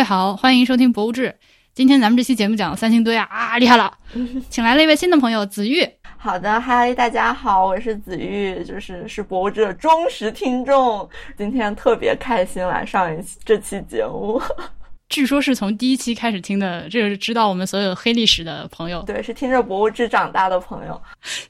[0.00, 1.28] 位好，欢迎收听《博物志》。
[1.74, 3.92] 今天咱们这期节目讲三星堆啊，啊厉害了，
[4.48, 5.86] 请来了一位新的朋友子玉。
[6.16, 14.40] 好的，嗨，大家好，我是子玉，就是是《博物志》的忠实听众，今天特别开心来上一期这期节目。
[15.10, 19.02] 据说是从第一期开始听的，这个是知道我们所有黑历史的朋友。
[19.02, 20.98] 对，是听着《博物志》长大的朋友，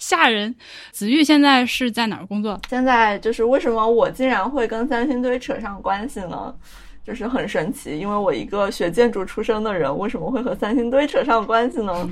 [0.00, 0.52] 吓人。
[0.90, 2.60] 子玉现在是在哪儿工作？
[2.68, 6.52] 现在就是为什么我竟然会跟三星堆扯上关系呢？
[7.04, 12.10] 就是很神奇，因为我一个学建筑出身的人，为什么会和三星堆扯上关系呢？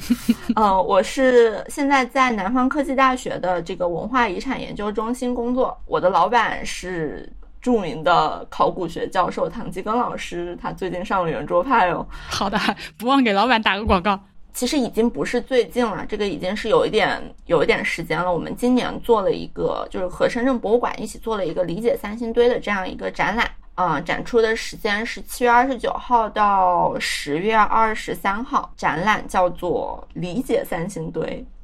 [0.57, 7.31] 嗯， 我是现在在南方科技大学的这个文化遗产研究中心工作，我的老板是。
[7.61, 12.07] 著名的考古学教授唐继根老师，他最近上了圆桌派哦。
[12.31, 12.57] 好的，
[12.97, 14.19] 不忘给老板打个广告。
[14.53, 18.33] 其实已经不是最近了，这个已经是有一点有一点时间了。
[18.33, 23.51] 我们今年做了一个，就是和深圳博物馆一起做了一个理解三星堆的这样一个展览。
[23.81, 31.23] 嗯，展出的时间是七月二十九号到十月二十三号，展览叫做《理解三星堆》。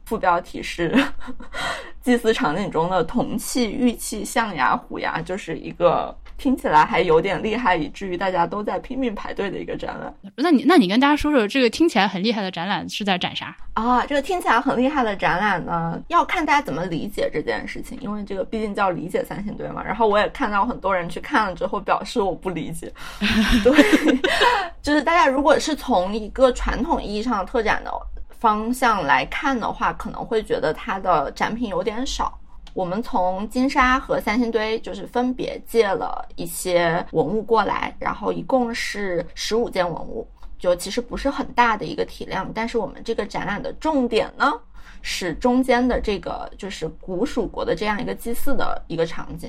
[0.09, 0.95] 副标题是
[2.03, 10.15] 祭祀场景中的铜器、玉器、象牙、虎牙，就是一个听起来还有点厉害，以至于大家都在拼命排队的一个展览。
[10.37, 14.05] 那你那你跟大家说说，这个听起来很厉害的展览是在展啥啊？
[14.07, 19.83] 这个听起来很厉害的展览呢，要看大家怎么理解这件事情，因为这个毕竟叫理解三星堆嘛。
[19.83, 22.93] 然后我也看到很多人去看了之后表示我不理解，
[23.63, 23.73] 对，
[24.83, 27.91] 就是大家如果是从一个传统意义上的特展的。
[28.41, 32.39] 方向来看的话，可能会觉得它的展品有点少。
[32.75, 40.27] 我们从金沙和三星堆就是分别借了一些文物过来，然后一共是十五件文物，
[40.59, 42.51] 就其实不是很大的一个体量。
[42.53, 44.53] 但是我们这个展览的重点呢，
[45.03, 49.49] 是中间的这个就是古蜀国的这样一个祭祀的一个场景。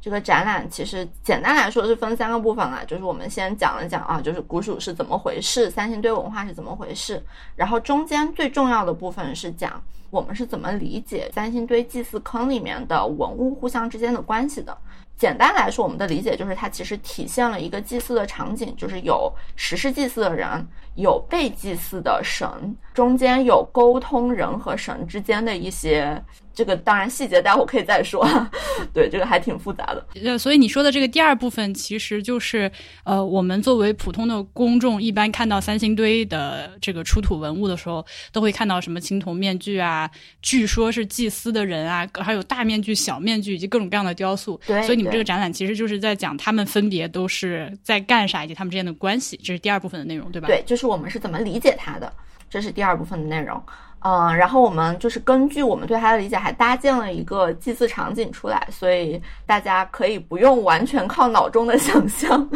[0.00, 7.22] 这个展览其实简单来说是分三个部分啦，就是我们先讲了讲啊，就是古蜀是怎么回事，三星堆文化是怎么回事，
[7.54, 14.76] 然后中间最重要的部分是讲我们是怎么理解三星堆祭祀坑里面的文物互相之间的关系的。
[15.16, 22.48] 简单来说，我们的理解就是它其实体现了一个祭祀的场景，就是有实施祭祀的人，有被祭祀的神，
[22.94, 26.22] 中间有沟通人和神之间的一些。
[26.52, 28.26] 这个当然细节待会可以再说，
[28.92, 30.06] 对这个还挺复杂的。
[30.22, 32.70] 呃，所以你说的这个第二部分，其实就是
[33.04, 39.99] 呃，我们作为普通的公众，一般看到三星堆的这个出土文物的时候，都会看到什么青铜面具啊，
[40.42, 44.60] 据说是祭司的人啊，还有大面具、小面具以及各种各样的雕塑。
[44.66, 50.46] 对，所以你们这个展览其实就是在讲他们分别都是在干啥，以及他们之间的关系，这是第二部分的内容，对吧？
[50.46, 52.12] 对，就是我们是怎么理解它的，
[52.48, 53.60] 这是第二部分的内容。
[54.02, 62.48] 嗯，然后我们就是根据我们对它的理解，还搭建了一个祭祀场景出来，所以大家可以不用完全靠脑中的 想象，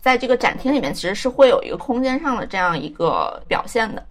[0.00, 4.06] 在这个展厅里面其实是会有一个空间上的这样一个表现的。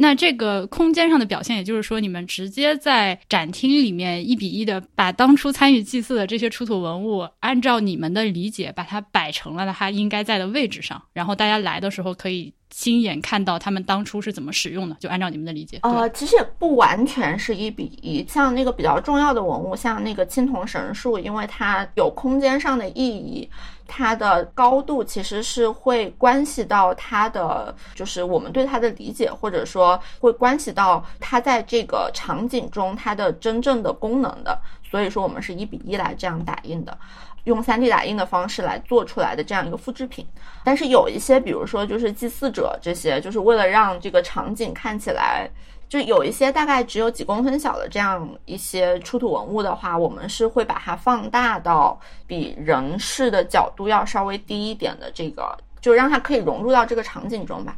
[0.00, 12.52] 那这个空间上的表现，也就是说，你们直接在展厅里面一比一的把当初参与祭祀的这些出土文物，按照你们的理解把它摆成了它应该在的位置上，然后大家来的时候可以。
[12.72, 15.80] 亲眼看到他们当初是怎么使用的，就按照你们的理解。
[15.82, 23.50] 呃，其实也不完全是一比一，像那个比较重要的文物，像那个青铜神树，因为它有空间上的意义，
[23.92, 34.56] 它的高度其实是会关系到它的，就是我们对它的理解，或者说会关系到它在这个场景中它的真正的功能的，
[34.88, 36.96] 所以说我们是一比一来这样打印的。
[37.44, 40.26] 用 3D 打印的方式来做出来的这样一个复制品，
[40.62, 45.50] 但是有一些，比如说就是祭祀者这些，就是为了让这个场景看起来，
[45.90, 57.76] 就有一些大概只有几公分小的这样一些出土文物的话，我们是会把它放大到比人视的角度要稍微低一点的这个，就让它可以融入到这个场景中吧。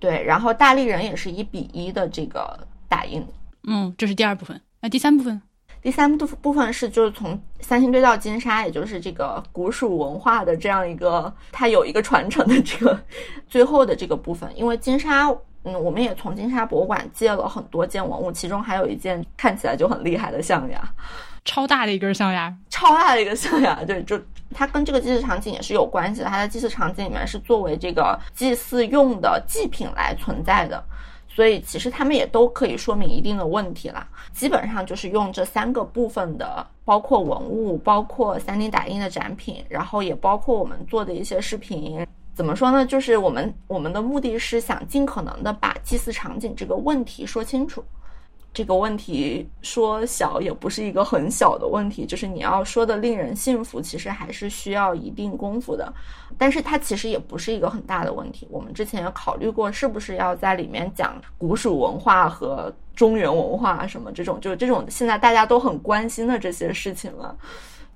[0.00, 2.58] 对，然后大力人也是一比一的这个
[2.88, 3.24] 打印。
[3.68, 5.40] 嗯，这是第二部分，那第三部分。
[5.80, 13.00] 第三部部分是就是从三星堆到金沙，也就是这个古蜀文化的这样一个，它有一个传承的这个
[13.46, 14.50] 最后的这个部分。
[14.56, 15.32] 因为金沙，
[15.64, 20.82] 嗯，我们也从金沙博物馆借了很多件文物，其中还有一件看起来就很厉害的象牙，
[21.44, 24.20] 超大的一根象牙，超大的一个象牙，对，就
[24.52, 26.26] 它跟这个祭祀场景也是有关系的。
[26.26, 30.82] 它在祭祀场景里面是作为这个祭祀用的祭品来存在的。
[31.34, 34.06] 所以其实他们也都可以说明一定的问题啦。
[34.34, 42.06] 基本上就是用这三个部分的，包括文物，包括 3D 打印的展品，然后也包括我们做的一些视频。
[42.34, 42.84] 怎么说呢？
[42.86, 47.84] 就是我们我们的目的是想尽可能的把祭祀场景这个问题说清楚。
[48.54, 55.90] 这个问题说小也不是一个很小的问题，就是你要说的令人信服，其实还是需要一定功夫的。
[56.36, 58.46] 但是它其实也不是一个很大的问题。
[58.50, 67.34] 我们之前也考虑过，是不是要在里面讲古蜀文化和中原文化什么这种，就是这种现在大家都很关心的这些事情了。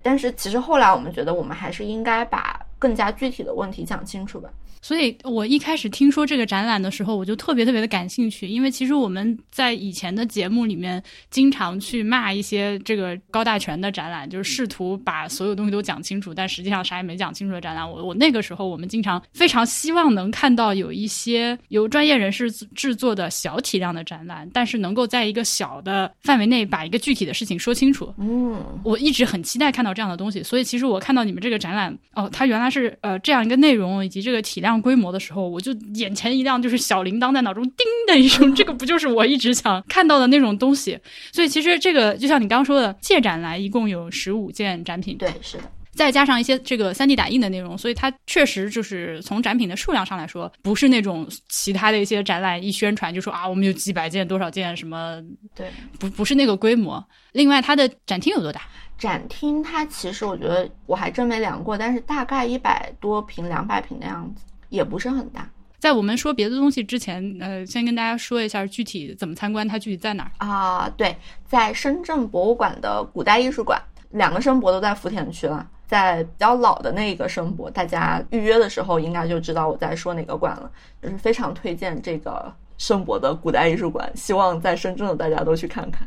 [0.02, 4.48] 但是其实后来我们觉得，我们还是应该把更加具体的问题讲清楚吧。
[4.82, 17.90] 所以我一开始听说这个展览的时候，我就特别特别的感兴趣，因为其实我们在以前的节目里面经常去骂一些这个高大全的展览，就是试图把所有东西都讲清楚，但实际上啥也没讲清楚的展览。
[17.90, 28.14] 我我那个时候我们经常非常希望能看到有一些由专业人士制作的小体量的展览，但是能够在一个小的范围内把一个具体的事情说清楚。
[28.18, 34.76] 嗯，我一直很期待看到这样的东西，所以其实我看到你们这个展览，哦，它原来是呃这样一个内容以及这个体量。
[34.76, 40.98] 规模的时候，我就眼前一亮，就是小铃铛在脑中叮的一声，这个不就是我一直想看到的那种东西？
[41.32, 45.64] 所以其实这个就像你刚刚说的，借展来一共有十五件展品，对，是的，
[45.96, 55.20] 再加上一些这个三 D 打印的内容，所以它确实就是从展品的数量上来说，不是那种其他的一些展览一宣传就说啊，我们有几百件、多少件什么，
[55.54, 57.04] 对，不不是那个规模。
[57.32, 58.60] 另外，它的展厅有多大？
[58.98, 64.44] 展厅它其实我觉得我还真没量过，但是大概一百多平、两百平的样子。
[64.68, 65.48] 也不是很大。
[65.78, 70.90] 在我们说别的东西之前，呃，先跟大家说一下具体怎么参观，它具体在哪儿啊？
[70.96, 71.16] 对，
[71.46, 75.64] 在深圳博物馆的古代艺术馆，两个声博都在福田区了。
[75.86, 80.70] 在比较老的那个声博，大家预约的时候应该就知道我在说哪个馆了。
[81.02, 86.06] 就是非常推荐这个声博的古代艺术馆，希望在深圳的大家都去看看。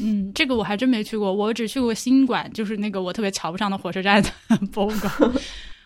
[0.00, 4.30] 嗯，这个我还真没去过，我只去过新馆，就是那个我特别瞧不上的火车站的
[4.72, 5.12] 博物馆。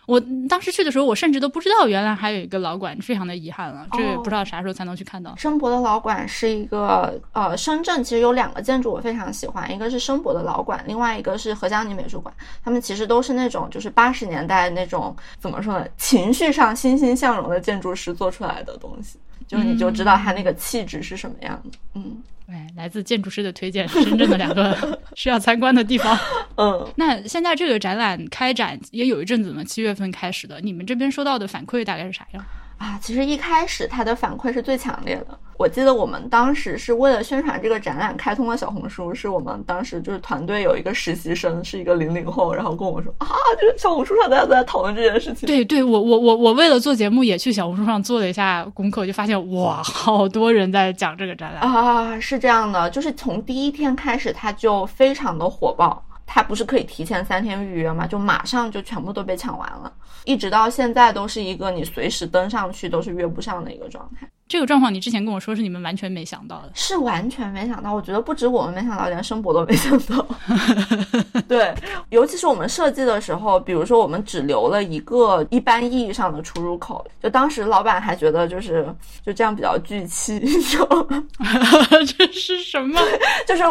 [0.06, 3.86] 我当时去的时候，我甚至都不知道原来还有一个老馆，非常的遗憾了。
[3.92, 5.34] 这不知道啥时候才能去看到。
[5.36, 12.34] 申博的老馆是一个呃，深圳其实有两个建筑我非常喜欢，一个是申博的老馆，另外一个是何江宁美术馆。
[12.64, 19.18] 他们其实都是那种就是八十年代那种怎么说呢，情绪上欣欣向荣的建筑师做出来的东西，
[19.52, 21.78] 就是你就知道它那个气质是什么样的。
[21.94, 22.22] 嗯。
[22.48, 24.76] 哎，来自建筑师的推荐，深圳的两个
[25.14, 26.18] 需要参观的地方。
[26.56, 32.44] 嗯，那现在这个展览开展也有一阵子了，七月份开始的，你们这边收到的反馈大概是啥样？
[32.82, 35.38] 啊，其实一开始他的反馈是最强烈的。
[35.56, 39.14] 我记得我们当时是为了宣传这个展览，开通了小红书。
[39.14, 43.28] 是我们当时就是团队有一个实习生，是一个零零后，然后跟我说啊，
[43.60, 45.46] 就是小红书上大家都在讨论这件事情。
[45.46, 52.18] 对，对我我我我为了做节目也去小红书上做了一下功课，就发现哇，好多人在讲这个展览啊。
[52.18, 56.02] 是这样的，就是从第一天开始，它就非常的火爆。
[56.34, 58.06] 它不是可以提前三天预约吗？
[58.06, 59.92] 就马上就全部都被抢完了，
[60.24, 64.26] 一直到现在都是一个你随时登上去都是约不上的一个状态。
[64.48, 67.92] 这个状况你之前跟我说是你们完全没想到的，是完全没想到。
[67.92, 70.26] 我觉得不止我们没想到，连申博都没想到。
[71.52, 71.74] 对，
[72.08, 78.86] 尤其是我们设计的时候，比如说我们只留了一个一般意义上的出入口，就当时老板还觉得就是
[79.22, 81.22] 就这样比较聚气，你知道吗？
[82.16, 82.98] 这是什么？
[83.46, 83.62] 就是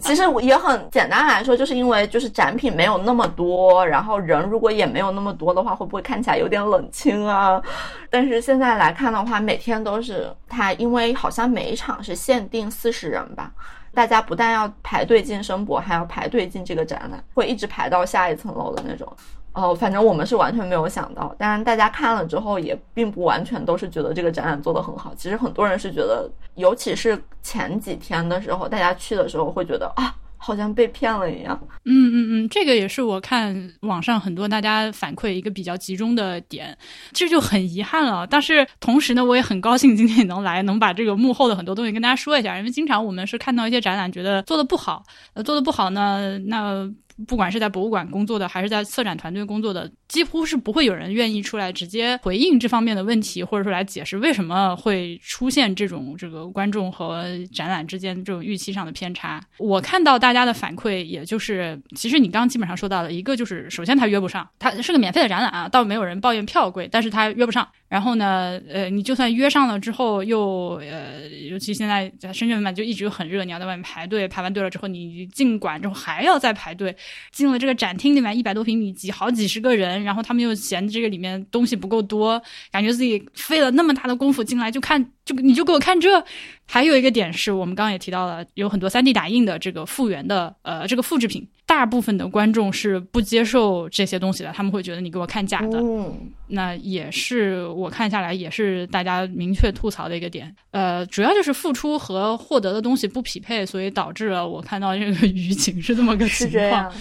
[0.00, 7.62] 其实也很简单来说，就是因为就是展品没有那么多，然后人如果也没有那么多的话，会不会看起来有点冷清啊？
[8.10, 10.28] 但是现在来看的话，每天都是。
[10.50, 13.52] 他因为好像每一场是限定四十人吧，
[13.92, 19.10] 大家不但要排队进声博，还要排队进这个展览，会一直排到下一层楼的那种。
[19.52, 21.34] 哦，反正我们是完全没有想到。
[21.36, 25.12] 当然，大家看了之后也并不完全都是觉得这个展览做得很好。
[25.16, 30.14] 其实很多人是觉得，尤其是前几天的时候，大家去的时候会觉得啊。
[30.38, 31.60] 好像被骗了一样。
[31.84, 36.76] 嗯嗯嗯，这个也是我看网上很多大家反馈一个比较集中的点，
[37.12, 38.26] 这就很遗憾了。
[38.26, 42.56] 但是同时呢，我也很高兴今天你能来，能把这个幕后的很多东西跟大家说一下。
[42.56, 45.02] 因为经常我们是看到一些展览，觉得做的不好，
[45.34, 46.88] 呃，做的不好呢，那。
[47.26, 59.40] 不管是在博物馆工作的，还是在策展团队工作的，几乎是不会有人愿意出来直接回应这方面的问题，或者说来解释为什么会出现这种这个观众和展览之间这种预期上的偏差。
[59.58, 67.68] 我看到大家的反馈，也就是其实你刚刚基本上说到了一个，就是首先他约不上，他是个免费的展览啊，倒没有人抱怨票贵，但是他约不上。
[67.88, 76.94] 然后呢，呃，你就算约上了之后，又呃，尤其现在在深圳嘛，就一直很热，你要在外面排队，排完队了之后，你进馆之后还要再排队。
[77.32, 82.40] 进了这个展厅里面，一百多平米，挤好几十个人，然后他们又嫌这个里面东西不够多，
[82.70, 86.22] 感觉自己费了那么大的功夫进来就看，就你就给我看这。
[86.70, 91.48] 还有一个点是我们刚刚也提到了，有很多三 D 打印的这个复原的呃这个复制品。
[91.64, 95.78] 大大部分的观众是不接受这些东西的，他们会觉得你给我看假的。
[95.78, 100.52] 嗯那也是我看下来也是大家明确吐槽的一个点。
[100.72, 106.92] 呃，主要就是付出和获得的东西不匹配，所以导致了我看到这个 舆情是这么个情况。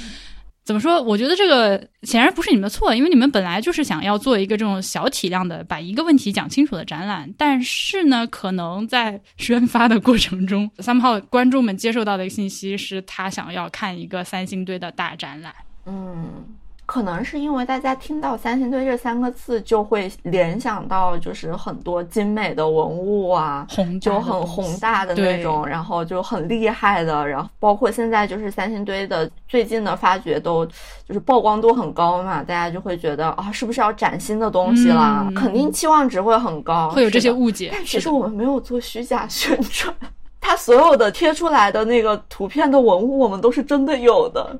[0.67, 1.01] 怎么说？
[1.01, 7.33] 我觉得这个显然不是你们的错，因为你们本来就是想要做一个这种小体量的，把一个问题讲清楚的展览。
[7.37, 15.53] 但是呢，可能在 宣发的过程中三炮观众们接受到的信息是他想要看一个三星堆的大展览。
[15.85, 16.45] 嗯，
[16.87, 23.67] 可能是因为大家听到三星堆这三个字，就会联想到就是很多精美的文物啊，
[24.01, 30.65] 就很宏大的那种，然后就很厉害的，然后包括现在就是三星堆的最近的发掘都
[31.05, 35.25] 就是曝光度很高嘛，大家就会觉得啊，是不是要崭新的东西啦？
[35.27, 37.69] 嗯肯定期望值会很高，会有这些误解。
[37.73, 39.93] 但其实我们没有做虚假宣传。
[40.39, 44.57] 它所有的贴出来的那个图片的文物，我们都是真的有的。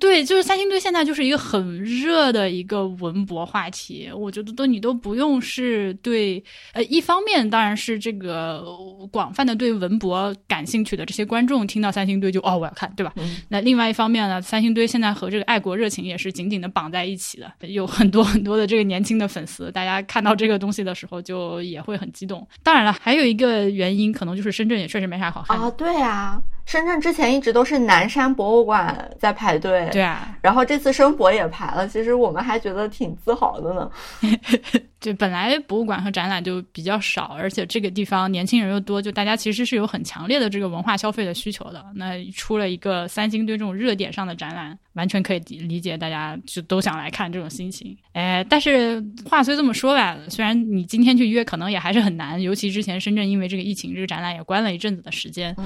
[0.00, 8.64] 对，就是三星堆现在就是一个很热的一个文博话题，我觉得都你都不用是对，呃，一方面当然是这个
[9.12, 13.12] 广泛的对文博感兴趣的这些观众听到三星堆就哦我要看，对吧？
[13.16, 22.46] 嗯那另外一方面呢，三星堆现在和这个爱国热情也是紧紧的绑在一起的，有很多很多的这个年轻的粉丝，大家看到这个东西的时候就也会很激动。
[22.62, 33.90] 当然了，还有一个原因可能就是深圳也确实没啥好看的，啊，对啊，深圳之前一直都是南山博物馆在排队，对啊，然后这次申博也排了，其实我们还觉得挺自豪的呢。
[35.00, 41.82] 就本来博物馆和展览就比较少，而且这个地方年轻人又多，就大家其实是有很强烈的这个文化消费的需求的。
[41.94, 47.96] 那出了一个三星堆这种热点上的展览，完全可以理解大家就都想来看这种心情。
[48.12, 55.54] 哎，但是话虽这么说吧，虽然你今天去约可能也还是很难，尤其之前深圳因为这个疫情，这个展览也关了一阵子的时间。
[55.56, 55.64] 嗯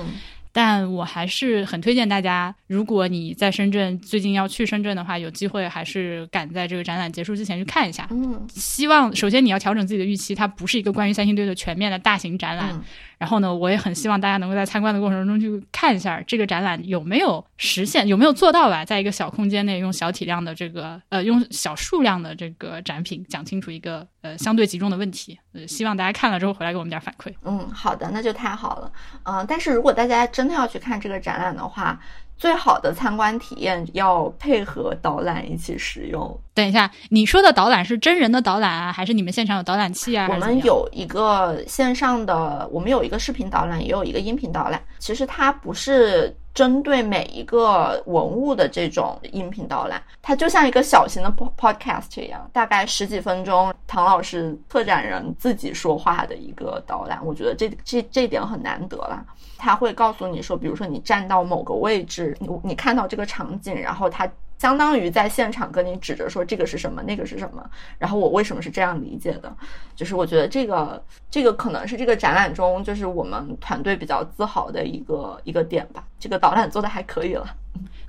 [0.52, 8.06] 但我还是很推荐大家，如果你在深圳最近要去深圳的话，有机会还是赶在这个展览结束之前去看一下。
[8.10, 12.70] 嗯希望首先你要调整自己的预期，它不是一个关于三星堆的全面的大型展览。
[12.72, 12.82] 嗯
[13.22, 25.38] 然后呢，我也很希望大家能够在参观的过程中去看一下这个展览有没有实现，有没有做到吧，在一个小空间内用小体量的这个呃，用小数量的这个展品讲清楚一个呃相对集中的问题。
[25.52, 27.32] 呃，希望大家看了之后回来给我们点反馈。
[27.44, 28.90] 嗯，好的，那就太好了。
[29.22, 31.96] 嗯、但是如果大家真的要去看这个展览的话，
[32.42, 36.40] 最好的参观体验要配合导览一起使用。
[36.52, 40.26] 等一下，你说的导览是真人的导览啊，还是你们现场有导览器啊？
[40.28, 44.82] 我们有一个线上的，我们有一个视频导览，也有一个音频导览。
[44.98, 57.18] 其实它不是针对每一个文物的这种音频导览，它就像一个小型的 podcast 一样，大概十几分钟，唐老师策展人自己说话的一个导览。
[57.24, 59.24] 我觉得这这这点很难得啦。
[59.56, 64.28] 他会告诉你说，比如说你站到某个位置，你你看到这个场景，然后他
[64.62, 69.52] 相当于在现场跟你指着说这个是什么，那个是什么，然后我为什么是这样理解的，
[69.96, 76.04] 就是我觉得这个这个可能是这个展览中就是我们团队比较自豪的一个一个点吧。
[76.16, 77.44] 这个导览做的还可以了，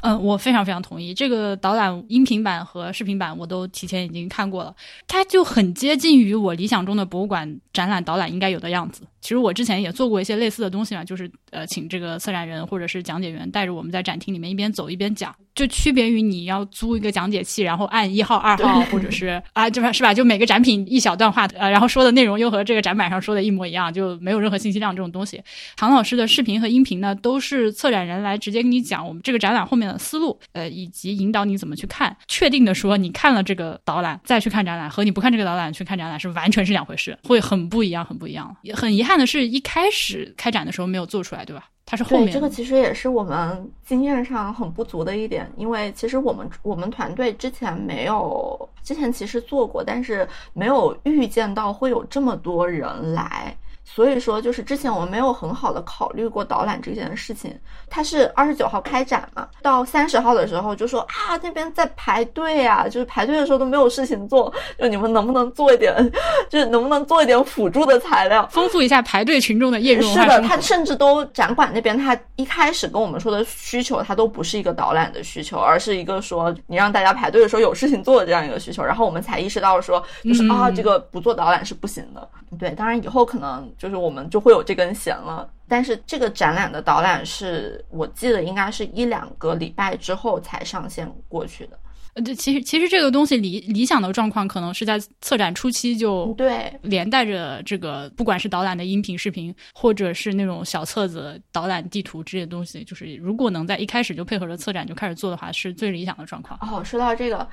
[0.02, 1.12] 嗯，我非常非常同意。
[1.12, 4.76] 这个导览音频版和视频版我都提前已经看过了，
[5.08, 9.02] 它就很接近于我理想中的博物馆展览导览应该有的样子。
[9.24, 20.14] 其实我之前也做过一些类似的东西嘛，就是呃，请这个策展人或者是讲解员带着我们在展厅里面一边走一边讲，就区别于你要租一个讲解器，然后按一号、二号，或者是 啊，就是是吧？
[20.14, 25.42] 就每个展品一小段话，呃，然后说的内容又和这个展板上说的一模一样，就没有任何信息量这种东西。
[25.78, 32.14] 唐老师的视频和音频呢，都是策展人来直接跟你讲我们这个展览后面的思路，呃，以及引导你怎么去看。
[32.28, 38.54] 确定的说，你看了这个导览再去看展览，和你不看这个导览去看展览是完全是两回事，会很不一样，很不一样。
[38.64, 41.70] 也很遗憾的是，一开始开展的时候没有做出来，对吧？
[41.86, 53.56] 它是后面对这个其实也是我们经验上很不足的一点，因为其实我们我们团队之前没有，之前其实做过，但是没有预见到会有这么多人来。
[53.84, 57.54] 所以说，就是之前我们没有很好的考虑过导览这件事情。
[57.90, 65.94] 它是二十九号开展嘛，到三十号的时候就说啊，那边在排队啊，就是排队的时候都没有事情做，就你们能不能做一点，
[66.50, 68.48] 就是能不能做一点辅助的材料？
[68.48, 70.42] 丰富一下排队群众的业余文是的。
[70.42, 78.84] 他甚至都展馆那边，他一开始跟我们说的需求，他都不是一个导览的需求，而是一个说你让大家排队的时候有事情做的这样一个需求。
[78.84, 82.28] 然后我们才意识到说，就是、嗯啊，这个不做导览是不行的。
[82.60, 85.50] 对，当然以后可能就是我们就会有这根弦了。
[85.68, 91.80] 但是这个展览的导览是我记得应该是一两个礼拜之后才上线过去的。
[92.16, 106.60] 呃，对，其实其实这个东西理理想的状况，可能是在策展初期就对连带着这个，不管是导览的音频、视频，或者是那种小册子、导览地图这些东西，就是如果能在一开始就配合着策展就开始做的话，是最理想的状况。
[106.62, 107.50] 哦，说到这个，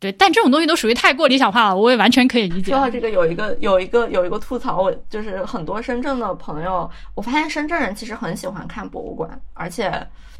[0.00, 2.80] 对，但这种东西都属于太过理想化了，我也完全可以理解说。
[2.80, 9.90] 到这个，有一个有一个有一个吐槽，我就是很多深圳的朋友，我发现深圳人其实很喜欢看博物馆，而且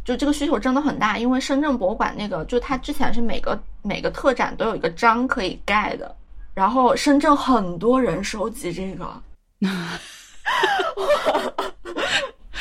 [0.04, 6.14] 就这个需求真的很大，因为深圳博物馆那个，就它之前是每个每个特展都有一个章可以盖的，
[6.52, 9.08] 然后深圳很多人收集这个，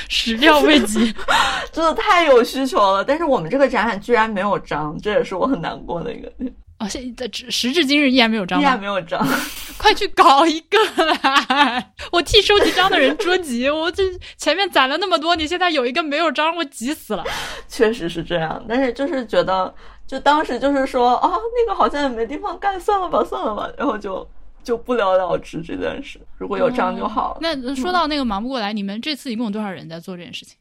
[0.07, 1.13] 始料未及，
[1.73, 3.03] 真的太有需求了。
[3.03, 8.77] 但是我们这个展览居然没有章，这也是我很难过的一个点，哦，现在直时至今日依然没有章依然？
[8.79, 9.25] 没有章。
[9.79, 11.93] 快去搞一个来！
[12.11, 14.03] 我替收集章的人着急，我这
[14.37, 17.23] 前面攒了那么多，你现在有一个没有章，我急死了。
[17.67, 19.73] 确实是这样，但是就是觉得，
[20.05, 24.25] 就当时就是说，啊，那个好像也没地方干，算了吧，算了吧，然后就
[24.63, 26.19] 就不了了之这件事。
[26.37, 27.39] 如果有章就好了。
[27.41, 30.57] 那说到那个忙不过来，你们这次一共有多少人在做这件事情？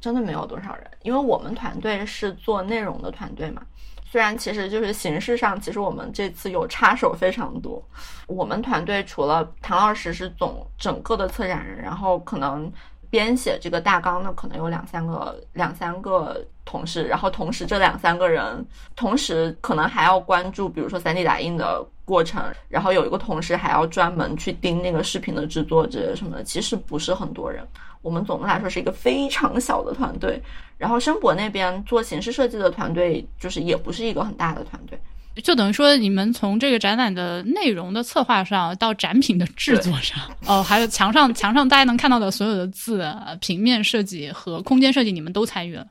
[0.00, 3.62] 真的没有多少人，因为我们团队是做内容的团队嘛。
[4.08, 7.82] 虽然其实就是形式上，其实我们这次有插手非常多。
[8.28, 12.72] 我们团队除了唐老师是总整个的策展人，然后可能
[13.10, 27.66] 编写这个大纲的可能有两三个两三个同事，然后同时这两三个人同时可能还要关注，比如说 3D 打印的过程，然后有一个同事还要专门去盯那个视频的制作这些什么的，其实不是很多人。
[28.02, 30.40] 我们总的来说是一个非常小的团队，
[30.78, 34.96] 然后申博那边做形式设计的团队，就是也不是一个很大的团队。
[35.42, 45.86] 就等于说，你们从这个展览的内容的策划上，到展品的制作上，哦，还有墙上墙上大家能看到的所有的字、呃平面设计和空间设计，你们都参与了。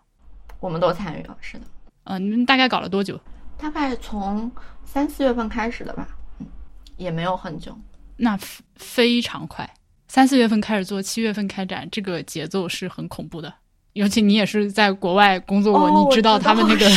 [0.60, 1.66] 我们都参与了，是的，
[2.06, 3.20] 呃，你们大概搞了多久？
[3.58, 4.52] 大概从
[4.84, 6.08] 三四月份开始的吧，
[6.40, 6.48] 嗯，
[6.98, 7.78] 也没有很久。
[8.18, 9.70] 那非非常快，
[10.08, 13.54] 三四月份开始做，七月份开展，这个节奏是很恐怖的。
[13.94, 16.90] 尤其你也是在国外工作过，哦你知道他们那个，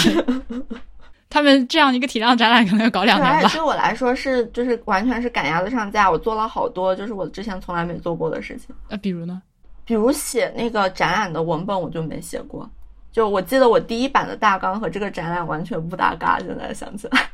[1.30, 3.60] 他们这样一个体量展览可能要搞两年吧对，。
[3.60, 9.42] 我来说是就是完全是赶鸭子上架，我做了好多就是我之前从来没做过的事情，呃，比如呢？
[9.84, 12.68] 比如写那个展览的文本我就没写过。
[13.10, 17.30] 就我记得我第一版的大纲和这个展览完全不搭嘎，现在想起来，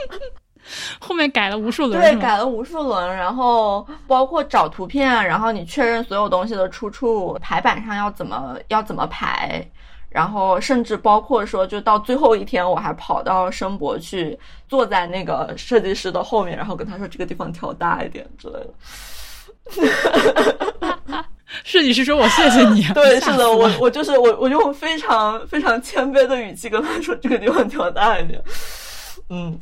[1.00, 9.66] 后面改了无数轮，对，改了无数轮，然后包括找图片，然后你确认所有东西的出处，排版上要怎么要怎么排，
[10.12, 18.74] 然后甚至包括说，就到最后一天，我还跑到申博去，坐在那个设计师的后面，然后跟他说这个地方调大一点之类的。
[21.64, 28.42] 设计师说：“我谢谢你。”对，是的，我我就是我，我用非常非常谦卑的语气跟他说这个地方调大一点。
[29.28, 29.58] 嗯，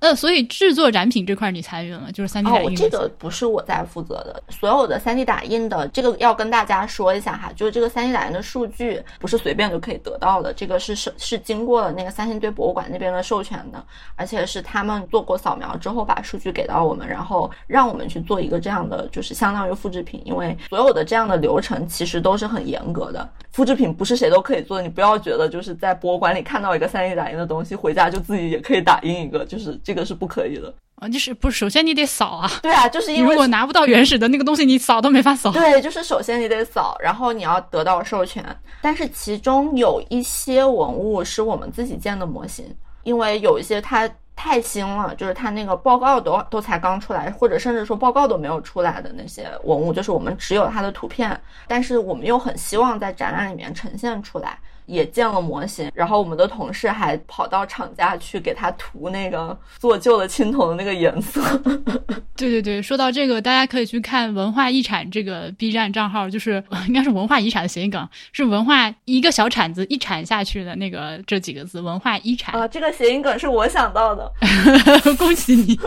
[0.00, 2.08] 呃，所以制作展品这块你参与了吗？
[2.12, 13.82] 就是三 D 哦打，印、这个不是我在负责的，所有的三 D 打印的这个要跟大家说一下哈，就是这个三 D 打印的数据不是随便就可以得到的，这个是是是经过了那个三星堆博物馆那边的授权的，
[14.14, 30.74] 而且是他们做过扫描之后把数据给到我们，然后让我们去做一个这样的就是相当于复制品，因为所有的这样的流程其实都是很严格的，复制品不是谁都可以做的，你不要觉得就是在博物馆里看到一个三 D 打印的东西，回家就自己也可以打印一个，就是这个是不可以的。
[30.96, 31.60] 啊，就是不是？
[31.60, 35.52] 首先你得扫啊，对啊，就是因为如果拿不到原始的那个东西，你扫都没法扫。
[35.52, 38.44] 对，就是首先你得扫，然后你要得到授权。
[38.82, 42.64] 但是其中有一些文物是我们自己建的模型，
[43.04, 54.58] 因为有一些它太新了，就是它那个报告都都才刚出来，或者甚至说报告都没有出来的那些文物，就是我们只有它的图片，但是我们又很希望在展览里面呈现出来。
[54.86, 61.40] 也建了模型，然后我们的同事还跑到厂家去给他涂那个做旧的青铜的那个颜色。
[62.36, 72.54] 对对对，说到这个，大家可以去看文化遗产这个 B 站账号，就是 应该是文化遗产的谐音梗，是文化一个小铲子一铲下去的那个这几个字，文化遗产。
[72.54, 74.30] 啊，这个谐音梗是我想到的。
[75.18, 75.78] 恭喜你！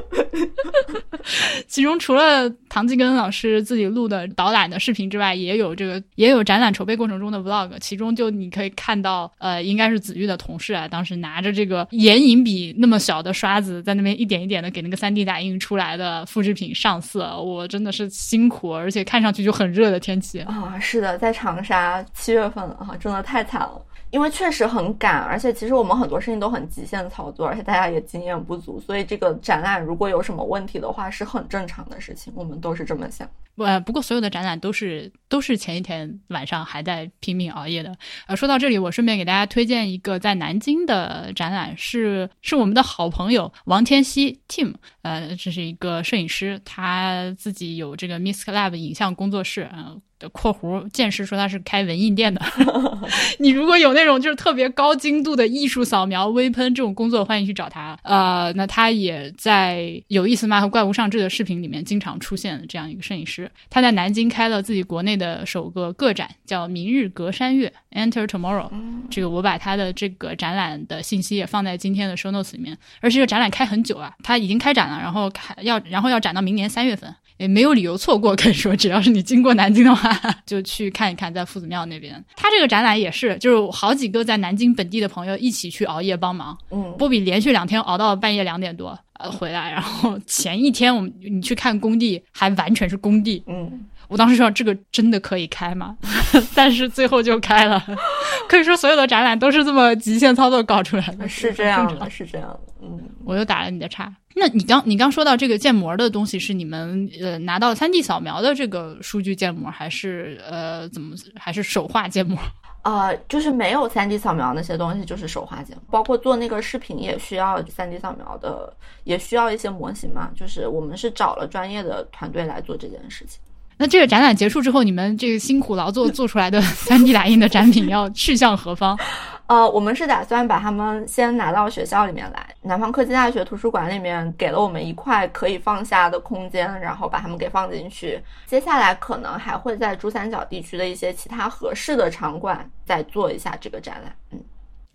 [1.68, 7.70] 其中除了唐继根老师自己录的导览的视频之外，也有这个也有展览筹备过程中的 vlog。
[7.80, 17.40] 其中就你可以看看到，呃，应该是子玉的同事啊，当时拿着这个眼影笔那么小的刷子，在那边一点一点的给那个三 D 打印出来的复制品上色。
[17.40, 20.40] 我真的是辛苦，而且看上去就很热的天气。
[20.40, 23.80] 啊，是的，在长沙七月份了哈，真的太惨了。
[24.12, 32.34] 因为确实很赶，而且其实我们很多事情都很极限操作，而且大家也经验不足，所以这个展览如果有什么问题的话，是很正常的事情。
[32.36, 33.30] 我们都是这么想。
[33.58, 37.94] 呃，不过所有的展览都是都是前一天晚上还在拼命熬夜的。
[38.26, 50.02] 呃，说到这里，我顺便给大家推荐一个在南京的展览，是是我们的好朋友王天熙 Tim，呃，这是一个摄影师，他自己有这个 Misk Lab 影像工作室，嗯。
[50.34, 52.42] 括弧，剑师说他是开文印店的。
[53.40, 57.98] 你如果有那种就是特别高精度的艺术扫描、微喷这种工作，欢迎去找他。
[58.04, 63.50] 呃，那他也在有意思吗和怪物上志的视频里面经常出现这样一个摄影师。
[63.70, 68.70] 他在南京开了自己国内的首个个展，叫“明日隔山月 ”（Enter Tomorrow）。
[69.10, 72.78] 这个我把他的这个展览的信息也放在今天的 show notes 里面。
[73.00, 77.16] 而且这个展览开很久啊，他已经开展了，然后开要然后要展到明年三月份。
[77.40, 80.12] 也没有理由错过，可以说只要是你经过南京的话，
[80.46, 82.24] 就去看一看，在夫子庙那边。
[82.36, 86.58] 他这个展览也是，就是好几个在南京本地的朋友一起去熬夜帮忙。
[86.70, 89.72] 嗯，波比连续两天熬到半夜两点多，呃，回来。
[89.72, 93.42] 然后前一天我们你去看工地，还完全是工地。
[93.48, 95.96] 嗯，我当时说这个真的可以开吗？
[96.54, 97.82] 但是最后就开了。
[98.50, 101.28] 可以说所有的展览都是这么极限操作搞出来的。
[101.30, 102.60] 是这样的，是这样的。
[102.82, 104.12] 嗯，我又打了你的岔。
[104.36, 112.38] 那你刚你刚说到这个建模的东西，是你们呃拿到三 D 扫描的这个数据建模，还是呃怎么还是手画建模？
[112.84, 115.84] 呃，就是没有三 D 扫描那些东西，就是手画建模。
[115.92, 120.32] 包括做那个视频也需要三 D 扫描的，也需要一些模型嘛。
[120.34, 123.42] 就是我们是找了专业的团队来做这件事情。
[123.82, 129.00] 那这个展览结束之后，你们这个辛苦劳作做出来的 三 D 打印的展品要去向何方？
[129.48, 138.22] 呃，我们是打算把它们先拿到学校里面来，南方科技大学图书馆里面给了我们一块可以放下的空间，然后把它们给放进去。
[138.46, 144.14] 接下来可能还会在珠三角地区的一些其他合适的场馆再做一下这个展览。
[144.32, 144.44] 嗯，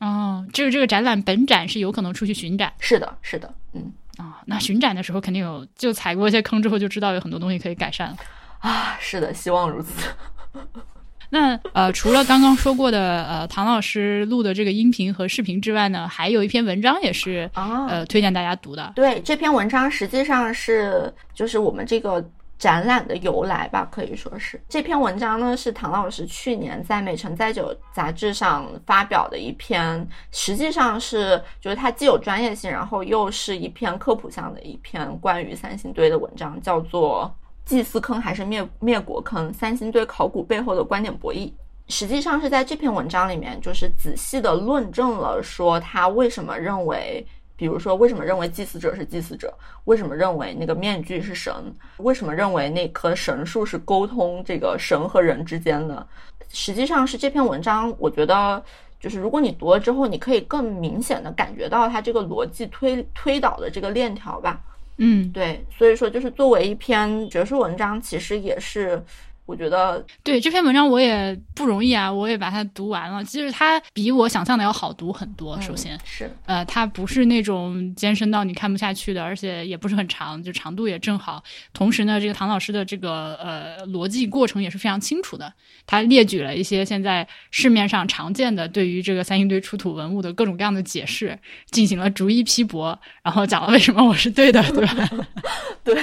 [0.06, 2.70] 哦，这个这个展览本展是有可能出去巡展。
[2.78, 8.16] 是的，是的，嗯，啊，那巡展的时候肯定有，就踩过一些坑之后就知道有很多东西可以改善了。
[8.64, 10.08] 啊，是的，希望如此。
[11.28, 18.92] 那呃，除了刚刚说过的呃，唐老师录的这个音频和视频之外呢，还有一篇文章也是啊呃，推荐大家读的。
[18.96, 22.24] 对，这篇文章实际上是就是我们这个
[22.58, 37.30] 展览的由来吧，可以说是这篇文章呢是唐老师去年在《美城载酒》杂志上发表的一篇，实际上是就是它既有专业性，然后又是一篇科普向的一篇关于三星堆的文章，叫做。
[37.64, 39.52] 祭祀坑还是灭灭国坑？
[39.52, 41.50] 三星堆考古背后的观点博弈，
[41.88, 49.52] 实际上是在这篇文章里面，就是仔细的论证了说他为什么认为，比如说为什么认为祭祀者是祭祀者，
[49.84, 51.52] 为什么认为那个面具是神，
[51.98, 56.06] 为什么认为那棵神树是沟通这个神和人之间的。
[56.50, 58.62] 实际上是这篇文章，我觉得
[59.00, 64.60] 就是如果你读了之后，你可以更明显的感觉到它这个逻辑推推导的这个链条吧。
[64.98, 69.02] 嗯，对，所以说就是作为一篇学术文章，其实也是。
[69.46, 73.22] 我觉得对这篇文章我也不容易啊，我也把它读完了。
[73.22, 75.60] 其实它比我想象的要好读很多。
[75.60, 81.44] 首先是呃，它不是那种艰深到你看不下去的，而且也不是很长，就长度也正好。
[81.74, 85.52] 同时呢，这个唐老师的这个呃逻辑过程也是非常清楚的。
[85.86, 91.38] 他列举了一些现在市面上常见的对于这个三星堆出土文物的各种各样的解释，
[91.70, 95.10] 进行了逐一批驳，然后讲了为什么我是对的，对吧？
[95.84, 95.94] 对。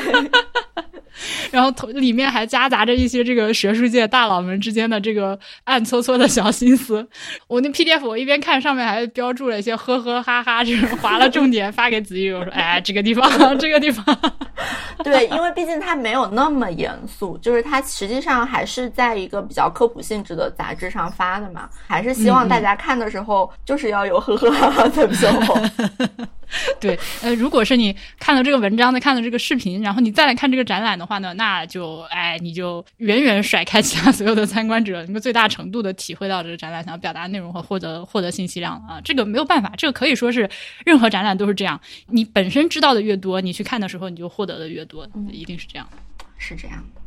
[1.52, 7.08] 然后里面还夹杂着一些这个学术界大佬们之间的这个暗搓搓的小心思。
[7.48, 14.06] 我那 PDF 我一边看，上面还标注了一些呵呵哈哈，这种划了重点发给子怡，我说：“哎，这个地方，这个地方。
[15.04, 25.32] ”对，因为毕竟它没有那么严肃，就是它实际上还是在一个比较科普性质的杂志上发的嘛，还是希望大家看的时候就是要有呵呵哈哈的标。
[26.82, 39.00] 对，呃，如果是你看了这个文章，再看了这个视频，然后你再来看这个展览的话呢，那就哎，你就远远甩开其他所有的参观者，能够最大程度的体会到这个展览想要表达内容和获得获得信息量啊。
[39.04, 40.50] 这个没有办法，这个可以说是
[40.86, 41.80] 任何展览都是这样。
[42.08, 45.98] 你本身知道的越多，你去看的时候你就获得的越多，一定是这样的。
[46.38, 47.02] 是这样的。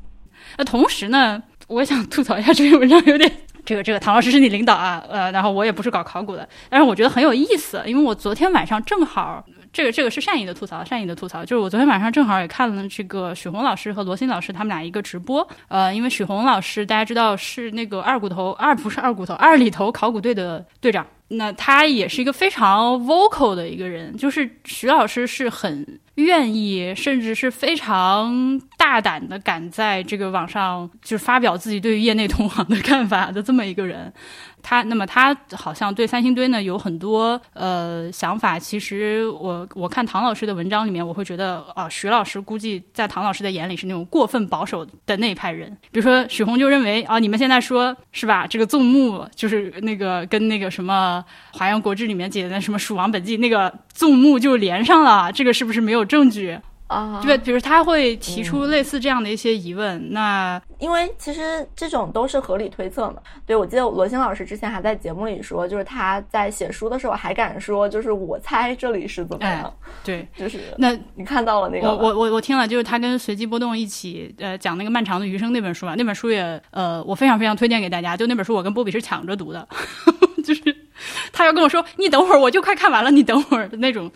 [0.57, 3.31] 那同时呢，我想吐槽一下这篇文章有点。
[3.65, 21.07] 这个这个唐老师是你领导啊，呃，然后我也不是搞考古的，但是我觉得很有意思，因为我昨天晚上正好，这个这个是善意的吐槽，善意的吐槽，就是我昨天晚上正好也看了这个许宏老师和罗新老师他们俩一个直播，呃，因为许宏老师大家知道是那个二骨头二不是二骨头二里头考古队的队长。
[21.37, 34.13] 那他也是一个非常 vocal 的一个人，就是徐老师是很愿意，甚至是非常大胆的，敢在这个网上就是发表自己对于业内同行的看法的这么一个人。
[34.67, 38.59] 他那么他好像对三星堆呢有很多呃想法。
[38.59, 45.71] 其实我我看唐老师的文章里面，我会觉得啊，徐老师估计在唐老师的眼里是那种过分保守的那一派人。
[45.93, 48.47] 比如说许宏就认为啊，你们现在说是吧？
[48.47, 56.59] 这个纵目就是那个跟那个什么《华阳国志》里面写的什么《蜀王本纪》那个纵目就连上了，这个是不是没有证据？
[56.87, 63.15] 啊，对，比如他会提出类似这样的一些疑问，那因为其实这种都是合理推测嘛。
[63.47, 69.73] 对，我记得罗新老师之前还在节目里说，就是他在写书的时候还敢说，就是我猜这里是怎么样。
[70.05, 71.89] 对，就是那你看到了那个？
[71.89, 78.15] 我我我我听了，就是他跟随机波动一起呃讲那个漫长的余生那本书嘛，那本书也呃我非常非常推荐给大家。
[78.15, 79.67] 就那本书我跟波比是抢着读的，
[80.07, 80.34] 就是
[81.35, 84.11] 他要跟我说你等会儿我就快看完了，你等会儿的那种。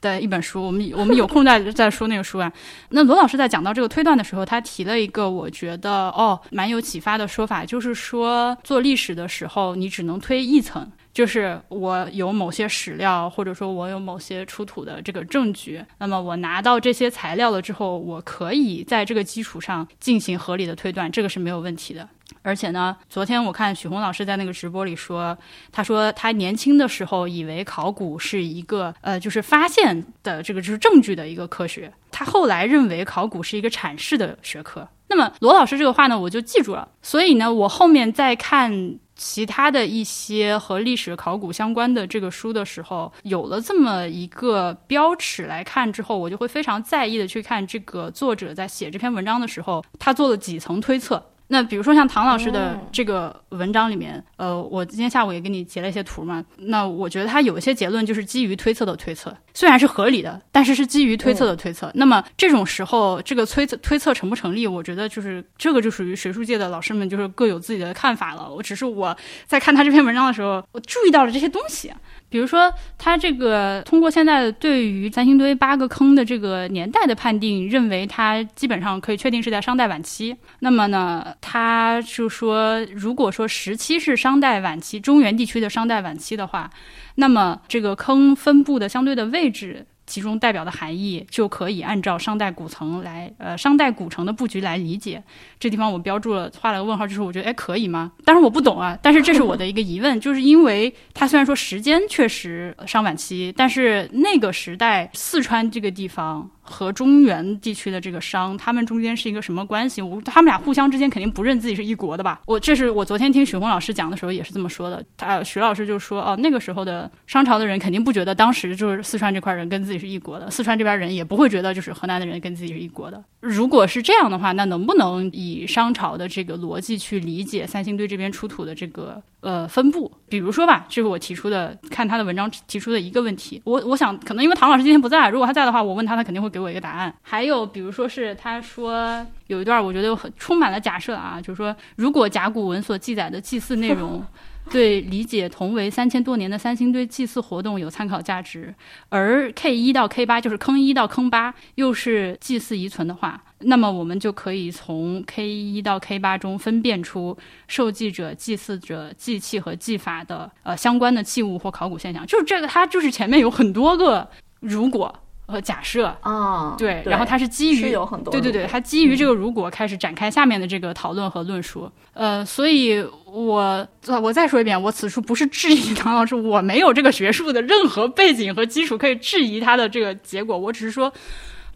[0.00, 2.52] 的一本书，我们我们有空再再说那个书啊。
[2.90, 22.08] 那罗老师在讲到这个推断的时候，他提了一个我觉得哦蛮有启发的说法，就是说做历史的时候，你只能推一层，就是我有某些史料，或者说我有某些出土的这个证据，那么我拿到这些材料了之后，我可以在这个基础上进行合理的推断，这个是没有问题的。
[22.42, 25.38] 而且呢，昨天我看许宏老师在那个直播里说，
[25.70, 34.88] 他说他年轻的时候以为考古是一个呃，就是发现的这个就是证据的一个科学，他后来认为考古是一个阐释的学科。
[35.06, 36.88] 那么罗老师这个话呢，我就记住了。
[37.02, 51.24] 所以呢，我后面在看其他的一些和历史考古相关的这个书的时候，有了这么一个标尺来看之后，我就会非常在意的去看这个作者在写这篇文章的时候，他做了几层推测。
[51.48, 56.42] 那比如说像唐老师的这个文章里面，呃，我今天下午也给你截了一些图嘛。
[56.56, 61.90] 那我觉得他有一些结论就是基于推测的推测，虽然是合理的，但是是基于推测的推测。
[61.94, 64.66] 那么这种时候，这个推测推测成不成立？
[64.66, 68.50] 我觉得就是这个就属于学术界的老师们就是各有自己的看法了。
[68.50, 71.92] 我只是我在看他这篇文章的时候，我注意到了这些东西。
[72.28, 80.36] 比如说，他这个通过现在对于三星堆八个坑的这个年代的判定，认为它基本上可以确定是在商代晚期。
[80.58, 86.68] 那么呢，他就说，如果说时期是商代晚期，中原地区的商代晚期的话，
[87.14, 89.86] 那么这个坑分布的相对的位置。
[90.06, 95.22] 其中代表的含义就可以按照商代古城来，呃，商代古城的布局来理解。
[95.58, 98.12] 这地方我标注了，画了个问号，就是我觉得，哎，可以吗？
[98.24, 106.50] 当然我不懂啊，但是这是我的一个疑问， 就是因为它虽然说时间确实商晚期，但是那个时代四川这个地方。
[106.64, 110.02] 和中原地区的这个商，他们中间是一个什么关系？
[110.24, 112.40] 他们俩互相之间肯定不认自己是一国的吧？
[112.46, 115.04] 我这是我昨天听许峰老师讲的时候也是这么说的。
[115.16, 123.22] 他许老师就说，哦，那个时候的商朝的人肯定不觉得当时就是四川这块人跟自己是一国的，四川这边人也不会觉得就是河南的人跟自己是一国的。
[123.40, 129.22] 如果是这样的话，那能不能以商朝的这个逻辑去理解三星堆这边出土的这个？
[129.40, 133.62] 呃，分布，比如说吧，这是我提出的，看他的文章提出的一个问题。
[133.64, 137.14] 我我想，可能因为唐老师今天不在，如果他在的话，我问他，他肯定会给我一个答案。
[137.22, 144.20] 还有，比如说是他说有一段，我觉得很充满了假设啊，就是说，如果甲骨文所记载的祭祀内容。
[144.70, 148.74] 对理解同为三千多年的三星堆祭祀活动有参考价值，
[149.10, 157.36] 而 K 一到 K 八就是坑一到坑八又是祭祀遗存的话，那么我们就可以从 K 一到 K 八中分辨出
[157.68, 162.26] 受祭者、祭祀者、祭器和祭法的呃相关的器物或考古现象。
[162.26, 164.28] 就是这个，它就是前面有很多个
[164.60, 165.14] 如果。
[165.46, 173.86] 和假设啊，对，然后它是基于有很多对对对，它基于这个如果开始展开下面的这个讨论和论述，呃，所以我
[174.22, 181.12] 我再说一遍，我此处不是质疑唐老师，我没有这个学术的任何背景和基础可以质疑他的这个结果，我只是说，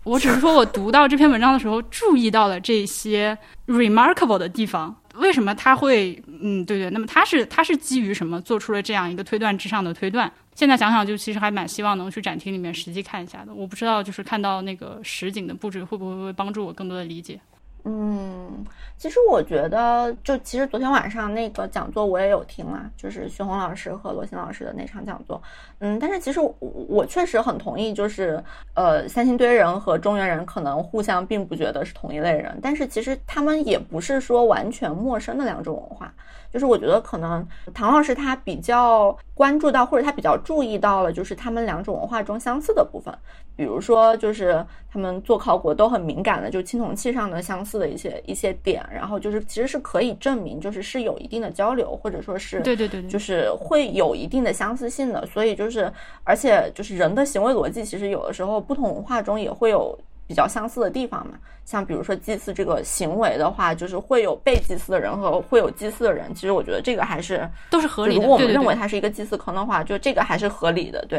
[0.08, 4.94] 我只是说我读到这篇文章的时候注意到了这些 remarkable 的地方。
[5.16, 6.88] 为什么他会嗯对对？
[6.90, 10.32] 那么他是他是基于什么做出了这样一个推断之上的推断？
[10.54, 13.52] 现在想想，就其实还蛮希望能去展厅里面实际看一下的。
[13.52, 17.38] 我不知道，就是看到那个实景的布置会不会会帮助我更多的理解。
[17.84, 18.64] 嗯，
[18.96, 25.40] 其实我觉得，就其实昨天晚上那个讲座我也有听啦，就是徐红老师和罗新老师的那场讲座。
[25.78, 28.42] 嗯，但是其实我我确实很同意，就是
[28.74, 36.12] 呃，三星堆人和中原人可能互相并不觉得是同一类人，但是其实他们也不是说完全陌生的两种文化。
[36.52, 43.12] 就是我觉得可能唐老师他比较关注到，或者他比较注意到了，就是他们两种文化中相似的部分，
[43.54, 55.92] 比如说就是他们做考古都很敏感的，就青铜器上的相似的一些一些点，然后就是其实是可以证明，就是是有一定的交流，或者说是对对对，就是会有一定的相似性的，所以就是
[56.24, 59.98] 而且就是人的行为逻辑，其实有的时候不同文化中也会有。
[60.28, 61.32] 比较相似的地方嘛。
[61.64, 66.32] 像比如说祭祀这个行为的话，就是会有被祭祀的人和会有祭祀的人。
[66.32, 68.20] 其实我觉得这个还是都是合理的。
[68.20, 71.04] 如果我们认为它是一个祭祀坑的话，就这个还是合理的。
[71.06, 71.18] 对，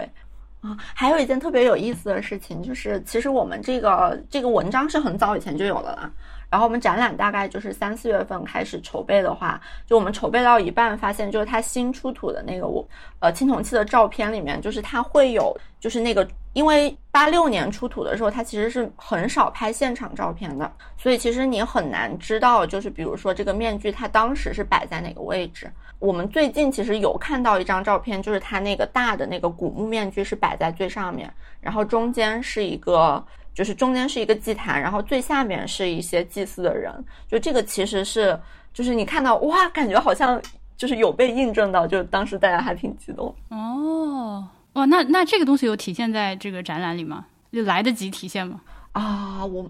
[0.61, 6.11] 啊，还有一件特别有意思的事情，就是其实我们这个这个文章是很早以前就有了啦。
[6.49, 12.83] 然后我们展览大概就是三四月份开始筹备的话，就我们筹备到一半，发现就是它新出土的那个我
[13.19, 25.71] 呃青铜器的照片里面，就是它会有就是那个，因为八六年出土的时候，它其实是很少拍现场照片的，所以其实你很难知道，就是比如说这个面具它当时是摆在哪个位置。
[25.99, 31.31] 我们最近其实有看到一张照片，就是它那个大的那个古木面具是摆在最上面，
[31.61, 33.23] 然后中间是一个。
[33.59, 36.89] 就是中间是一个祭坛，然后最下面是一些祭祀的人。
[37.27, 38.39] 就这个其实是，
[38.73, 40.41] 就是你看到哇，感觉好像
[40.77, 43.35] 就是有被印证到，就当时大家还挺激动。
[43.49, 47.25] 哦，哇，那那这个东西有体现在这个展览里吗？
[47.51, 48.61] 就来得及体现吗？
[48.93, 49.69] 啊，我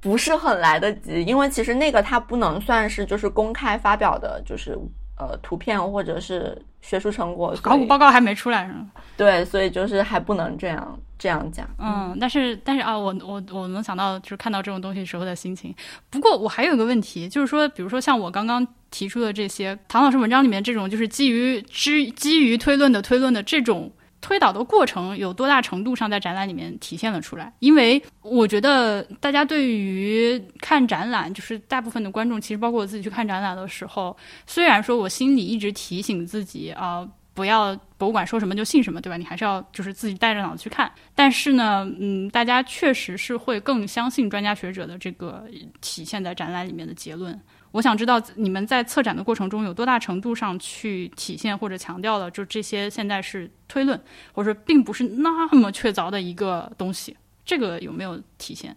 [0.00, 4.78] 不是很来得及，因为其实那个它不能算是就是公开发表的，就是
[5.18, 8.86] 呃图片或者是学术成果，考古报告还没出来是吗？
[9.16, 10.96] 对，所以就是还不能这样。
[11.18, 15.74] 这样讲，嗯，但是但是啊，我我我能想到就是看到这种东西时候的心情。
[16.10, 27.50] 不过我还有一个问题，就是说，比如说像我刚刚提出的这些唐老师文章里面这种，就是基于之基于推论的推论的这种推导的过程，有多大程度上在展览里面体现了出来？
[27.60, 34.14] 因为我觉得大家对于看展览，就是大部分的观众，其实包括我自己去看展览的时候，
[34.46, 37.08] 虽然说我心里一直提醒自己啊。
[37.36, 39.18] 不要博物馆说什么就信什么，对吧？
[39.18, 40.90] 你还是要就是自己带着脑子去看。
[41.14, 45.44] 但是呢，嗯，大家确实是会更相信专家学者的这个
[45.82, 47.38] 体现在展览里面的结论。
[47.72, 54.00] 我想知道你们在策展的过程中有多大程度上去体现或者强调了，就这些现在是推论，
[54.32, 58.74] 或者说并不是那么确凿的一个东西，这个有没有体现？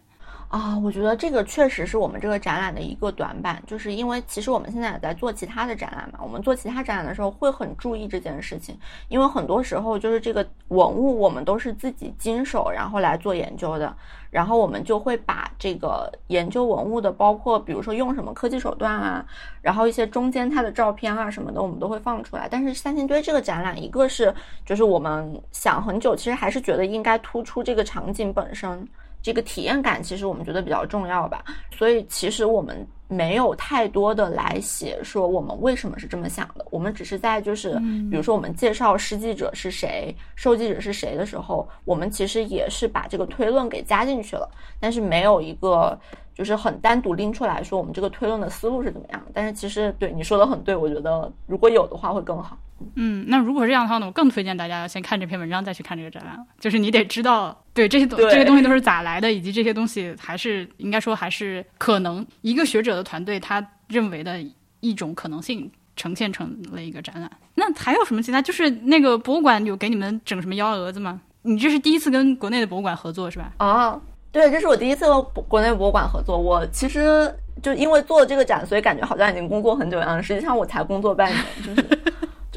[0.50, 6.18] 啊，我觉得这个确实是我们这个展览的一个短板，就是因为其实我们现在也在做其他的展览嘛。
[6.24, 8.76] 我们做其他展览的时候会很注意这件事情，
[9.10, 13.96] 因为很多时候就是这个文物我们都是自己经手然后来做研究的，
[14.32, 19.24] 然后我们就会把这个研究文物的，包括比如说用什么科技手段啊，
[19.62, 22.48] 然后一些中间它的照片啊什么的，我们都会放出来。
[22.50, 24.34] 但是三星堆这个展览，一个是
[24.66, 28.88] 就是我们想很久，其实还是觉得应该突出这个场景本身。
[29.22, 37.80] 这个体验感其实我们觉得比较重要吧，所以其实我们没有太多的来写说我们为什么是这么想的，我们只是在就是
[38.10, 46.00] 比如说我们介绍施记者是谁，受记者是谁的时候，我们其实也是把这个推论给加进去了，但是没有一个。
[46.40, 49.22] 就是很单独拎出来说，我们这个推论的思路是怎么样？
[49.34, 52.58] 但是其实对你说的很对，我觉得如果有的话会更好。
[52.96, 56.38] 嗯，那如果这样的话呢，我更推荐大家要先看这篇文章，再去看这个展览。
[56.60, 64.40] 就是你得知道，对这些东这些东西都是咋来的，以及这些东西还是应该说还是可能一个学者的团队他认为的
[64.80, 67.30] 一种可能性呈现成了一个展览。
[67.56, 68.42] 那还有什么其他？
[68.42, 71.22] 就是那个博物馆有给你们整什么幺蛾子吗？
[71.42, 73.52] 你这是第一次跟国内的博物馆合作是吧？
[73.58, 74.00] 啊。
[74.32, 76.38] 对，这是我第一次和国内博物馆合作。
[76.38, 80.22] 我其实就因为做了这个展，所以感觉好像已经工作很久一样。
[80.22, 82.00] 实际上我才工作半年，就是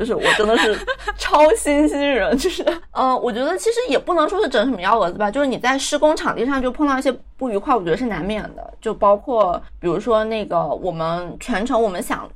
[0.02, 0.76] 就是我真的是
[1.16, 2.36] 超新新人。
[2.36, 8.74] 就是嗯，我觉得其实也不能说是整什么幺蛾子吧，就是你在施工场地上就碰到一些不愉快，我觉得是难免的。
[8.80, 12.28] 就包括比如说那个我们全程我们想。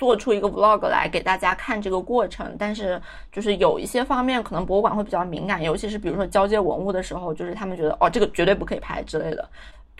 [0.00, 2.98] 做出一个 vlog 来给大家看这个过程，但是
[3.30, 9.46] 就是有一些方面可能博物馆会比较敏感，尤其是比如说交接文物的时候，就是他们觉得哦这个绝对不可以拍之类的，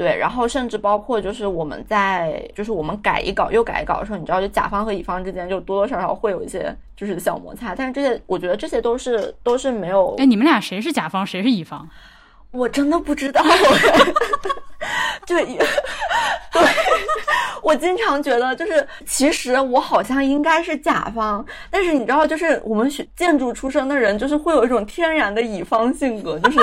[0.00, 10.14] 对，然后甚至包括就是我们在就是我们改一稿又改一稿的时候，你知道就甲方和乙方之间就多多少少会有一些就是小摩擦，但是这些我觉得这些都是都是没有。
[10.16, 11.86] 哎，你们俩谁是甲方谁是乙方？
[12.52, 13.42] 我真的不知道。
[15.26, 16.62] 对，对，
[17.62, 26.58] 我经常觉得，就是其实我好像应该是甲方，但是你知道，就是我们学建筑出身的人，就是会有一种天然的乙方性格，就是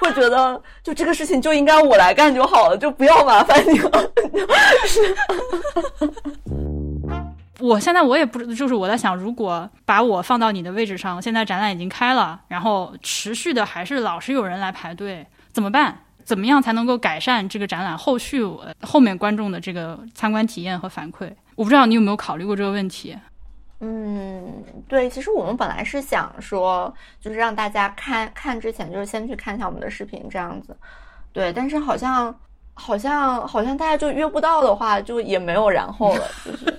[0.00, 4.10] 会觉得，就这个事情就应该我来干就好了，就不要麻烦你了。
[7.60, 15.98] 我现在我也不知，就是我在想，如果把我放到你的位置上，现在展览已经开了，然后持续的还是老是有人来排队，怎么办？
[16.24, 18.42] 怎么样才能够改善这个展览后续
[18.82, 21.30] 后面观众的这个参观体验和反馈？
[21.54, 23.16] 我不知道你有没有考虑过这个问题。
[23.78, 30.76] 嗯，对，其实我们本来是想说，就是让大家看看之前，就是先去看一下我们的视频这样子。
[31.32, 32.34] 对，但是好像
[32.74, 36.24] 好像好像大家就约不到的话，就也没有然后了。
[36.44, 36.75] 就是，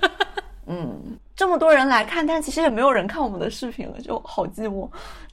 [0.67, 4.89] 嗯，这么多人来看，但其实也没有人看我们的视频了，就好寂寞。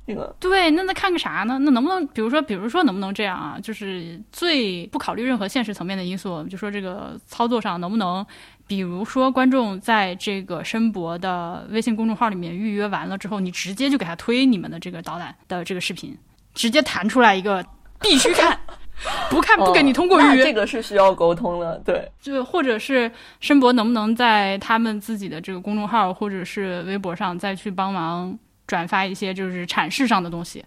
[0.06, 1.58] 那个对，那那看个啥呢？
[1.60, 3.58] 那能不能，比如说，比如说，能不能这样啊？
[3.62, 8.24] 就是最不考虑任何现实层面的因素，就说这个操作上能不能，
[8.66, 16.14] 比如说，观众在这个申博的微信公众号里面预约完了之后，你直接就给他推你们的这个导览的这个视频，
[16.52, 17.64] 直接弹出来一个
[17.98, 18.60] 必须看，
[19.30, 20.44] 不看不给你通过预约。
[20.44, 22.10] 这个是需要沟通的，对。
[22.20, 28.38] 就或者是申博能不能在他们自己的这个公众号或者是微博上再去帮忙。
[28.66, 30.64] 转发一些就是阐释上的东西，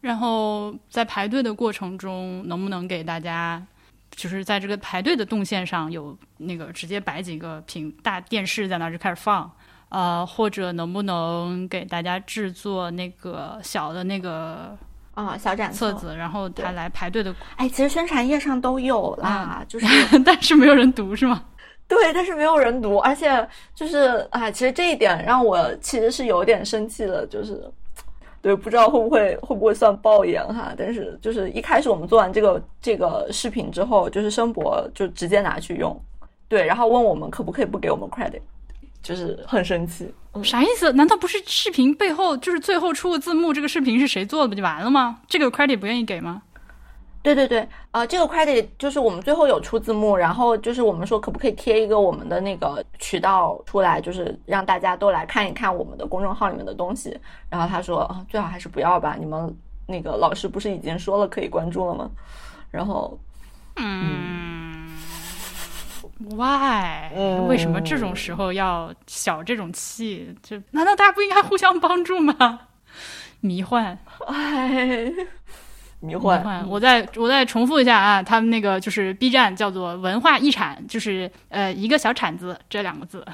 [0.00, 3.62] 然后在排队的过程中，能不能给大家，
[4.10, 9.48] 就是在这个排队的动线上有那个直接摆几个屏大电视在那儿就开始放，
[9.90, 14.76] 呃，或者能不能给大家制作那个小的那个
[15.16, 17.34] 啊小展册子，然后他来排队的。
[17.56, 19.86] 哎，其实宣传页上都有啦，就是
[20.24, 21.42] 但是没有人读是吗？
[21.88, 27.62] 对，但是没有人读，而且就是啊，其实这一点让我其实是有点生气的，就是
[28.42, 30.74] 对，不知道会不会会不会算爆言哈。
[30.76, 35.96] 但是就是一开始我们做完这个这个视频之后，就是申博就直接拿去用，
[36.48, 38.42] 对，然后问我们可不可以不给我们 credit，
[39.06, 40.92] 就是很生气，啥意思？
[40.94, 45.20] 难道不是视频背后就是最后出个字幕，这个视频是谁做的不就完了吗？
[45.28, 46.42] 这个 credit 不愿意给吗？
[47.22, 57.16] 对对对，呃，这个 credit 就是我们最后有出字幕，然后就是我们说可不可以贴一个我们的那个渠道出来，就是让大家都来看一看我们的公众号里面的东西。
[57.48, 62.10] 然后他说啊，最好还是不要吧，你们那个老师不是已经说了可以关注了吗？
[62.72, 63.16] 然后，
[63.76, 64.85] 嗯
[66.18, 67.10] ，why？
[67.48, 70.34] 为什么这种时候要小这种气？
[70.42, 72.60] 就难道大家不应该互相帮助吗？
[73.40, 75.12] 迷幻，哎。
[76.00, 83.26] 迷幻，我再我再重复一下啊，他们那个就是 B 站叫做文化一产，就是呃一个小铲子这两个字。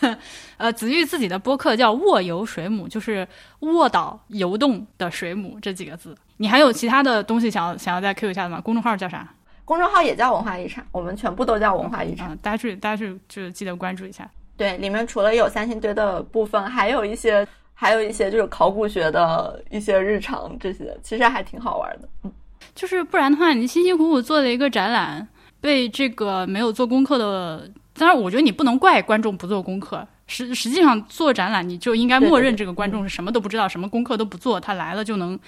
[0.58, 3.26] 呃，子玉自己的播客叫卧游水母，就是
[3.60, 6.14] 卧倒游动的水母这几个字。
[6.36, 8.60] 你还有其他的东西想要想要再 Q 一下的吗？
[8.60, 9.26] 公众号叫啥？
[9.64, 12.36] 公众号也叫文化遗产，我们全部都叫文化遗产。
[12.38, 14.28] 大家去大家去就记得关注一下。
[14.56, 17.46] 对，里面除了有三星堆的部分，还有一些。
[17.72, 22.06] 还有一些就是考古学的一些日常，这些其实还挺好玩的。
[22.24, 22.32] 嗯，
[22.74, 25.26] 就是不然的话，你辛辛苦苦做了一个展览，
[25.62, 30.06] 被这个没有做功课的，当然我觉得你不能怪观众不做功课。
[30.26, 35.40] 实实际上做展览，你就应该默认这个观众是什么都不知道，什么功课都不做，他来了就能，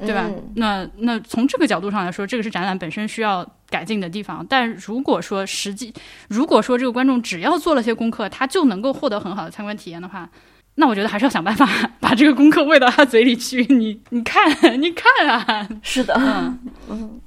[0.00, 0.30] 对吧？
[0.56, 4.44] 那那从这个角度上来说，这个是展览本身需要改进的地方。
[4.48, 5.92] 但如果说实际，
[6.28, 10.28] 如果说这个观众只要做了些功课，他就能够获得很好的参观体验的话。
[10.76, 11.68] 那我觉得还是要想办法
[12.00, 13.62] 把这个功课喂到他嘴里去。
[13.74, 16.14] 你你看，你看啊，是的，
[16.88, 17.20] 嗯，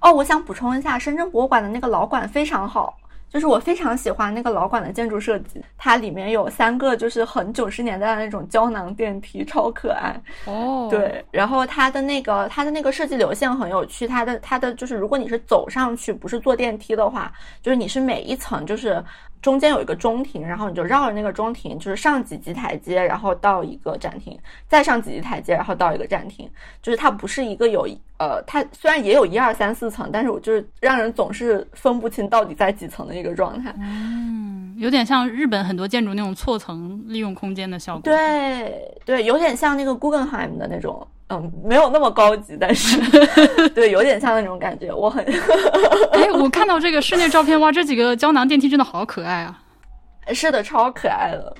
[0.00, 2.96] 哦，我想补充一下，深圳博物馆的那个老馆非常好。
[3.30, 10.88] 就是我非常喜欢那个老馆的建筑设计，它里面有三个就是很九十年代的那种胶囊电梯，超可爱哦。
[10.90, 19.02] 对，然后它的那个它的那个设计流线很有趣，它的它的就是如果你是走上去，不是坐电梯的话，就是你是每一层就是
[19.42, 24.38] 中间有一个中庭，然后你就绕着那个中庭，就是上几级台阶，然后到一个展厅，
[24.68, 26.48] 再上几级台阶，然后到一个展厅，
[26.82, 27.88] 就是它不是一个有。
[28.18, 33.74] 呃，它虽然也有一二三四层，但是我就是让人总是分不清到底在几层的一个状态。
[33.78, 38.02] 嗯，有点像日本很多建筑那种错层利用空间的效果。
[38.02, 43.00] 对对，有点像那个 Guggenheim 的那种，嗯，没有那么高级，但是
[43.70, 44.92] 对，有点像那种感觉。
[44.92, 45.24] 我很，
[46.12, 49.62] 哎，我看到这个室内照片，哇，这几个胶囊电梯真的好可爱啊！
[50.34, 51.54] 是的，超可爱的。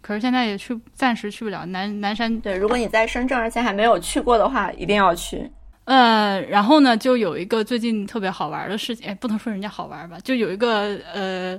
[0.00, 2.40] 可是现在也去，暂时去不了南南山。
[2.40, 5.48] 对，如果你在深圳，而且还没有去过的话，一定要去。
[5.84, 11.58] 呃，然后呢，就有一个最近特别好玩的事情，哎，不能说人家好玩吧，就有一个呃，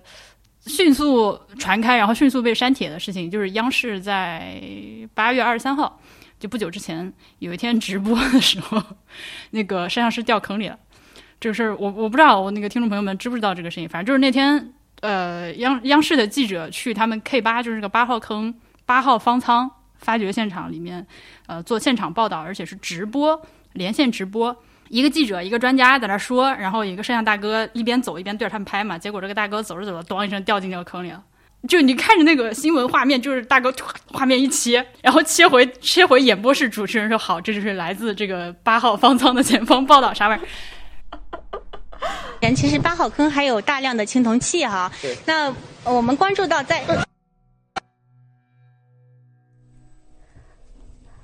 [0.66, 4.54] 迅速传开，然后迅速被删帖的事情，就是央视在
[5.14, 6.00] 八月二十三号，
[6.40, 8.82] 就不久之前有一天直播的时候，
[9.52, 10.80] 那个摄像师掉坑里了。
[11.40, 13.88] 这个事儿，我我不知道，我那个听众朋友们知不知道这个事情？
[13.88, 18.54] 反正就是那天，呃，央央视的记者去他们 K 八，就是那个八号坑
[18.86, 21.06] 八号方舱发掘现场里面，
[21.48, 23.42] 呃，做现场报道，而且是直播。
[23.74, 28.98] 连线直播，一个记者，一个专家在那说，然后一个摄像大哥一边走一边对着他们拍嘛。
[28.98, 31.24] 结果这个大哥走着走着，咣一声掉进那个坑里了。
[31.68, 33.74] 就你看着那个新闻画面，就是大哥
[34.14, 40.48] 画面一切，然后切回切回演播室，主持人说：“好，这就是来自这个八号方舱的前方报道，啥玩意儿？”
[42.56, 44.90] 其实八号坑还有大量的青铜器哈。
[45.26, 45.54] 那
[45.84, 46.82] 我们关注到在。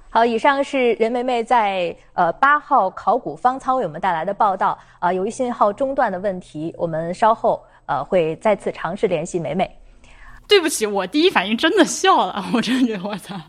[0.10, 4.78] 好，以上是任梅梅在呃八号考古方舱为我们带来的报道。
[5.00, 9.80] 啊，由于信号中断的问题，我们稍后呃会再次尝试联系梅梅。
[10.48, 13.40] 对不起，我第一反应真的笑了， 我真的觉得我操，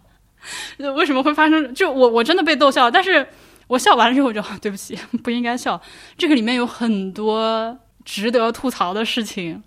[0.94, 1.74] 为什么会发生？
[1.74, 3.26] 就我我真的被逗笑了，但是
[3.66, 5.80] 我笑完了之后就 对不起，不应该笑。
[6.16, 9.62] 这个里面有很多值得吐槽的事情。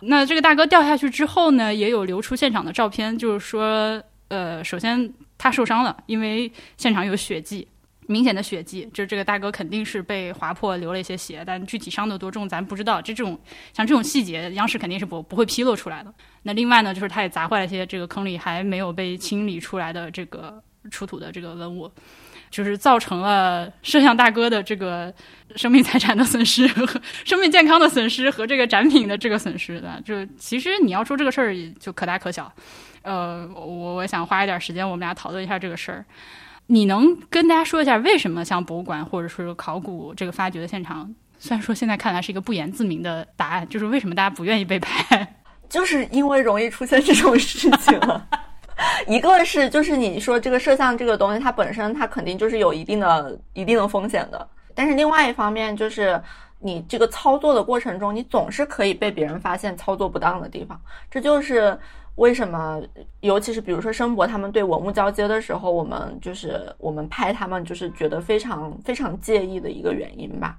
[0.00, 7.66] 那这个大哥掉下去之后呢，也有流出现场的照片，就是说，呃，首先他受伤了，因为现场有血迹。
[8.06, 13.00] 明显的血迹，就是这个大哥肯定是被划破，流了一些血，但具体伤得多重咱不知道。
[13.00, 13.38] 这这种
[13.72, 16.12] 像这种细节，央视肯定是不不会披露出来的。
[16.42, 21.90] 那另外呢，就是他也砸坏了一些这个坑里还没有被清理出来的这个出土的这个文物，
[22.50, 25.12] 就是造成了摄像大哥的这个
[25.56, 30.00] 生命财产的损失、和生命健康的损失和这个展品的这个损失的。
[30.04, 32.52] 就其实你要说这个事儿，就可大可小。
[33.02, 36.04] 呃，我我想花一点时间，我们俩讨论一下这个事儿。
[36.66, 45.36] 你能跟大家说一下，为什么像博物馆或者是考古这个发掘的现场，虽然说现在看来是一个不言自明的答案，就是为什么大家不愿意被拍？
[45.68, 48.00] 就是因为容易出现这种事情。
[49.06, 54.48] 一个是就是你说这个摄像这个东西，它本身它肯定就是有一定的一定的风险的。
[54.74, 56.20] 但是另外一方面就是
[56.60, 61.78] 你这个操作的过程中，你总是可以被别人发现操作不当的地方，这就是。
[62.16, 62.82] 为什么？
[63.20, 70.56] 尤其是比如说申博他们对文物交接的时候，我们就是我们拍他们，就是觉得非常非常介意的一个原因吧，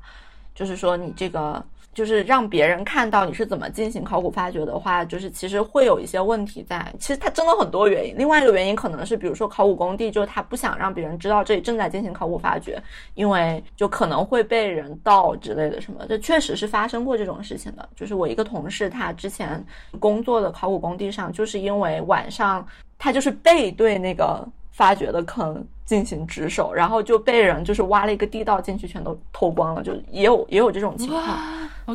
[0.54, 1.64] 就是说你这个。
[1.96, 6.94] 就是让别人看到你是怎么进行考古发掘的话，就是其实会有一些问题在。
[7.00, 8.14] 其实它真的很多原因。
[8.18, 12.78] 另外一个原因可能是，比如说考古工地，就是他不想让别人知道这里正在进行考古发掘，
[13.14, 16.06] 因为就可能会被人盗之类的什么。
[16.10, 17.90] 这确实是发生过这种事情的。
[17.96, 19.66] 就是我一个同事，他之前
[19.98, 22.68] 工作的考古工地上，就是因为晚上
[23.00, 24.46] 他就是背对那个。
[24.76, 31.40] 发掘的坑进行值守，然后就被人就是挖了一个地道进去，全都偷光了，就也有也有这种情况。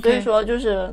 [0.02, 0.92] 所以说就是。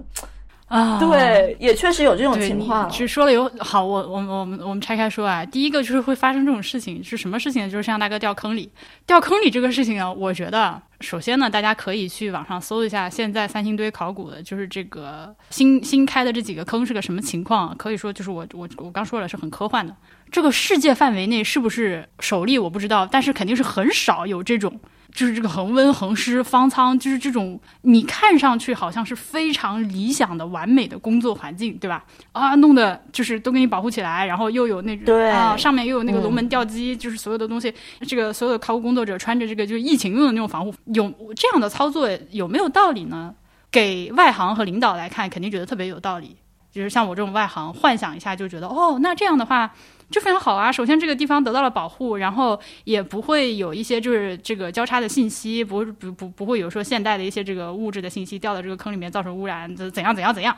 [0.67, 2.89] 啊，对，也确实有这种情况。
[2.89, 7.71] 其实说了有好，我我我们我们拆开说啊，第一个就是会发生这种事情，是什么事情呢？
[7.71, 8.69] 就是像大哥掉坑里，
[9.05, 17.73] 掉坑里这个事情啊，我觉得首先呢，大家可以去网上搜一下，现在三星堆考古的就是这个新新开的这几个坑是个什么情况？
[17.77, 19.95] 可以说就是我我我刚说了是很科幻的。
[20.31, 24.79] 这个世界范围内是不是首例我不知道，但是肯定是很少有这种。
[25.15, 32.03] 就是这个恒温恒湿方舱，就是这种你看上去好像是非常理想的完美的工作环境，对吧？
[32.33, 37.73] 啊，弄的就是都给你保护起来，然后又有那种啊，上面又有那个龙门吊机，就是所有的东西。
[38.01, 43.33] 这个所有的考古工作者穿着这个就是疫情用的那种防护，有这样的操作有没有道理呢？
[43.71, 46.35] 给外行和领导来看，肯定觉得特别有道理。
[46.71, 49.73] 就是像我这种外行，幻想一下就觉得哦，那这样的话。
[50.09, 50.71] 就非常好啊！
[50.71, 60.55] 首先，这个地方得到了保护，然后也不会有一些就是这个交叉的信息，不不不不会有说现代的一些这个物质的信息掉到这个坑里面造成污染，怎怎样怎样怎样，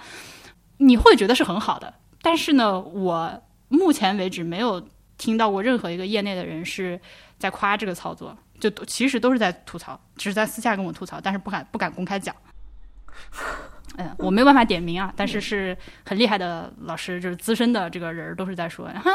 [0.78, 1.92] 你会觉得是很好的。
[2.22, 4.88] 但是呢，我目前为止没有
[5.18, 7.00] 听到过任何一个业内的人是
[7.40, 12.36] 在夸这个操作，就其实都是在吐槽，只是在私下跟我吐槽，但是不敢不敢公开讲。
[13.98, 15.76] 嗯，我没有办法点名啊，但是是
[16.06, 19.12] 很厉害的老师，就是资深的这个人都是在说哈。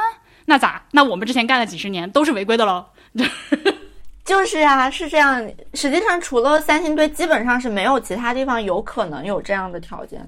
[0.47, 0.83] 那咋？
[0.93, 2.87] 那我们之前干了几十年都是违规的喽？
[4.25, 5.47] 就是啊，是这样。
[5.75, 10.27] 实际上，除了三星堆，基本上是没有其他地方有可能有这样的条件。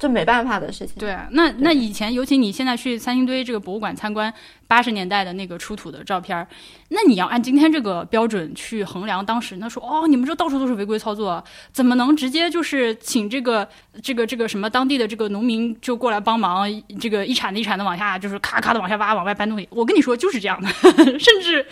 [0.00, 0.96] 这没办法的事情。
[0.98, 4.32] 对啊，那那以前，尤其你现在去三星堆这个博物馆参观，
[4.66, 6.48] 八十年代的那个出土的照片，
[6.88, 13.68] 那你要按今天这个标准去衡量当时，那说哦，你们这到处都是违规操作，怎么能直接就是请这个
[14.02, 16.66] 这个这个什么当地的这个农民就过来帮忙，
[16.98, 19.68] 这个一铲子一铲子往下，就是咔咔的往下挖，往外搬东西？
[19.70, 20.68] 我跟你说就是这样的，
[21.20, 21.66] 甚至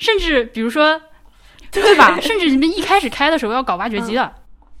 [0.00, 1.00] 甚至比如说，
[1.70, 2.18] 对吧？
[2.20, 4.32] 甚至你们一开始开的时候要搞挖掘机的，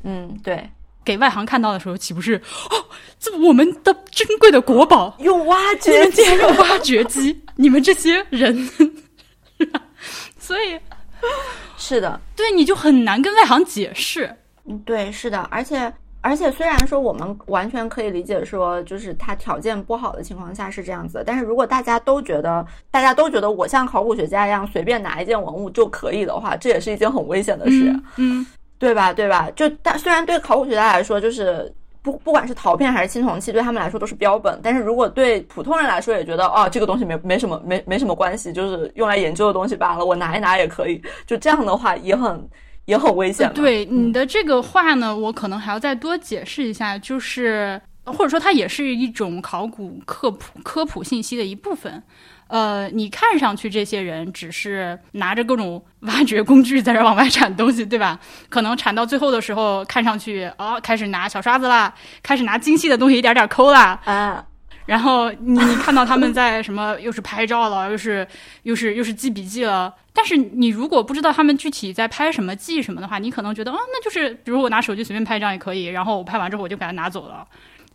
[0.02, 0.68] 嗯，对。
[1.08, 2.36] 给外行看到的时候，岂不是
[2.68, 2.76] 哦？
[3.18, 8.54] 这我们的珍贵的国宝用挖掘机，用挖掘机，你们 这些人，
[10.38, 10.78] 所以
[11.78, 14.30] 是的，对，你就很难跟外行解释。
[14.66, 15.90] 嗯，对，是的，而且
[16.20, 27.98] 而且，虽然说我们完全可以理解说，就是他条件不好的情况下是这样子，但是如果大家都觉得，大家都觉得我像考古学家一样随便拿一件文物就可以的话，这也是一件很危险的事。
[28.16, 28.44] 嗯。
[28.78, 29.12] 对吧？
[29.12, 29.50] 对吧？
[29.56, 34.58] 就但虽然对考古学家来说，就是不不管是陶片还是青铜器，对他们来说都是标本。
[34.62, 41.02] 但是如果对普通人来说，也觉得哦，这个东西没没什么没没什么关系，就是用来研究的东西罢了，我拿一拿也可以。
[41.26, 42.48] 就这样的话，也很
[42.84, 43.52] 也很危险。
[43.52, 52.02] 对你的这个话呢，我可能还要再多解释一下，就是或者说它也是一种考古科普科普信息的一部分。
[52.48, 58.18] 呃，你看上去这些人只是拿着各种挖掘工具在这往外铲东西，对吧？
[58.48, 64.00] 可能铲到最后的时候，看上去哦，开始拿小刷子啦，开始拿精细的东西一点点抠啦。
[64.04, 64.44] 啊，
[64.86, 68.26] 然后你你看到他们在什么，又是拍照了，又是
[68.62, 69.94] 又是又是记笔记了。
[70.14, 77.46] 但是你如果不知道他们具体在拍什么、记什么的话，你可能觉得啊，那就是比如我拿手机随便拍一张也可以，然后我拍完之后我就把它拿走了。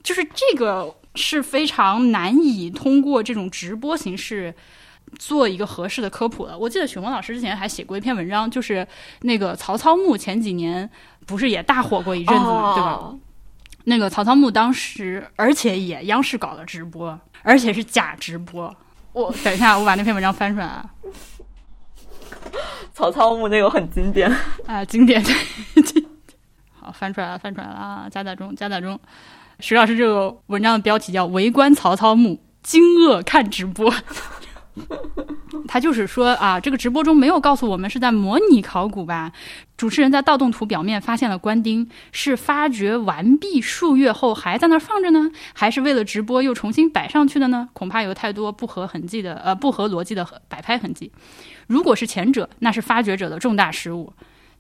[0.04, 4.54] 就是这个是非常难以通过这种直播形式
[5.20, 6.58] 做一个合适的科普的。
[6.58, 8.88] 我记得许宏老师之前还写过一篇文章，就是
[9.22, 10.90] 那个曹操墓前几年
[11.26, 13.14] 不是也大火过一阵子嘛，对吧？
[13.86, 18.74] 那个曹操墓当时，而且也央视搞了直播，而且是假直播。
[19.12, 20.90] 我等一下，我把那篇文章翻出来啊。
[22.94, 24.32] 曹操墓那个很经典
[24.66, 25.22] 啊，经典。
[26.80, 28.08] 好，翻出来了，翻出来了啊！
[28.10, 29.00] 加载中，加载中。
[29.64, 33.90] 徐老师这个文章的标题叫《围观曹操墓，惊愕看直播》。
[35.70, 39.32] 他就是说啊，这个直播中没有告诉我们是在模拟考古吧？
[39.78, 47.70] 主持人在盗洞图表面发现了官钉，是发掘完毕数月后还在那儿放着呢，还是为了直播又重新摆上去的呢？
[47.72, 51.10] 恐怕有太多不合痕迹的呃不合逻辑的摆拍痕迹。
[51.68, 54.12] 如果是前者，那是发掘者的重大失误，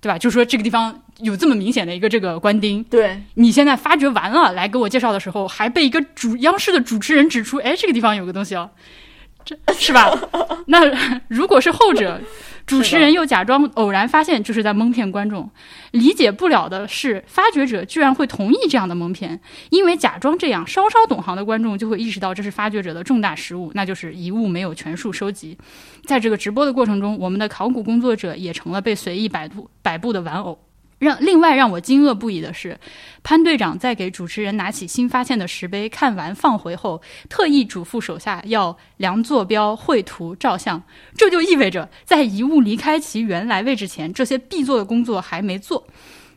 [0.03, 0.17] 对吧？
[0.17, 8.69] 就是说这个地方有这么明显的一个这个官丁，对你现在发掘完了来给我介绍的时候，还被一个主央视的主持人指出，哎，这个地方有个东西哦。
[9.45, 10.11] 这是吧？
[10.67, 10.79] 那
[11.29, 12.19] 如果是后者，
[12.65, 15.49] 主持人又假装偶然发现，就是在蒙骗观众。
[15.91, 19.39] 理解不了的是，发掘者居然会同意这样的蒙骗，
[19.69, 25.57] 因为假装这样，稍稍懂行的观众就会意识到这是发掘者的重大失误，那就是遗物没有全数收集。
[26.05, 30.57] 在这个直播的过程中，我们的考古工作者也成了被随意摆布摆布的玩偶。
[31.03, 32.79] 让另外让我惊愕不已的是，
[33.21, 40.81] 潘队长在给主持人拿起新发现的石碑看完放回后，特意嘱咐手下要量坐标、绘图、照相。
[41.15, 45.85] 这就意味着，在遗物离开其原来位置前，这些必做的工作还没做。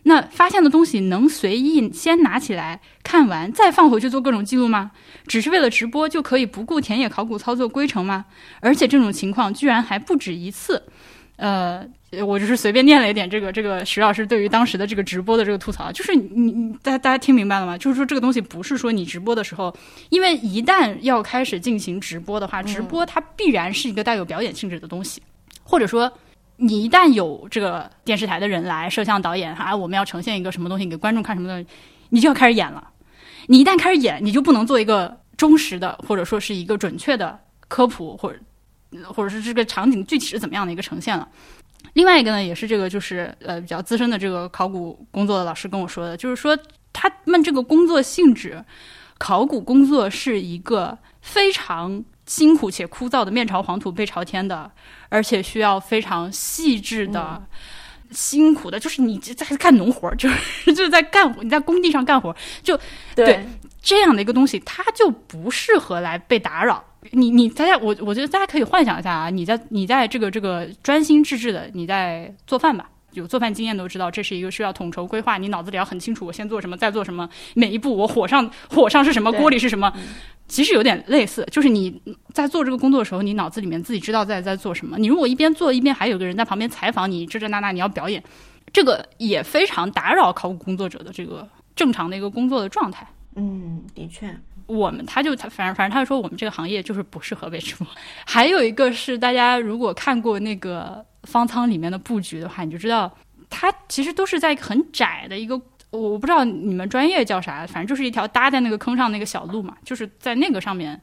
[0.02, 4.92] 那发现的东西能随意先拿起来看完，再放回去做各种记录吗？
[5.26, 8.26] 只是为了直播就可以不顾田野考古操作规程吗？
[8.60, 10.82] 而且这种情况居然还不止一次。
[11.36, 11.86] 呃。
[12.24, 17.76] 我就是随便念了一点这个这个徐老师对于当时的这个直播的这个吐槽，就是你你大家大家听明白了吗？
[17.76, 19.76] 就是说这个东西不是说你直播的时候，
[20.08, 25.20] 因为一旦要开始进行直播的话，直播它必然是一个带有表演性质的东西，
[25.64, 26.10] 或者说
[26.56, 31.66] 你一旦有这个电视台的人来摄像导演啊，我们要呈现一个什么东西给观众看什么东西，
[32.10, 32.88] 你就要开始演了。
[33.48, 37.38] 你一旦开始演，你就不能做一个忠实的或者说是一个准确的
[37.68, 38.38] 科普或者
[39.12, 41.28] 或者是这个场景具体是怎么样的一个呈现了。
[41.96, 46.54] 另外一个呢，也是这个，就是呃比较资深的这个考古工作的老师跟我说的，就是说
[46.92, 48.62] 他们这个工作性质，
[49.16, 54.70] 考古工作是一个非常辛苦且枯燥的面朝黄土背朝天的，
[55.08, 57.42] 而且需要非常细致的、
[58.10, 62.78] 辛苦的，就是你在干农活，就是就是在干你在工地上干活，就
[63.14, 63.48] 对
[63.80, 66.84] 这样的一个东西，它就不适合来被打扰。
[67.12, 79.92] 你你大家我我觉得大家可以幻想一下啊，你在你在这个这个专心致志的你在做饭吧，有做饭经验都知道，这是一个需要统筹规划，你脑子里要很清楚，我先做什么，再做什么，每一步我火上火上是什么，锅里是什么，
[80.48, 82.00] 其实有点类似，就是你
[82.32, 84.98] 在做这个工作的时候，你脑子里面自己知道在在做什么。
[84.98, 88.22] 你如果一边做一边还有个人在旁边采访你，这这那那你要表演，
[88.72, 93.06] 这个也非常打扰考古工作者的这个正常的一个工作的状态。
[93.34, 94.34] 嗯，的确。
[94.66, 97.86] 我们他就他反正反正他就说我们这个行业就是不适合被直播。
[98.24, 103.12] 还有一个是大家如果看过那个方舱里面的布局的话，你就知道
[103.48, 105.60] 它其实都是在一个很窄的一个，
[105.90, 111.00] 我不知道你们专业叫啥，反正就是一条搭在那个坑上那个小路嘛，就是在那个上面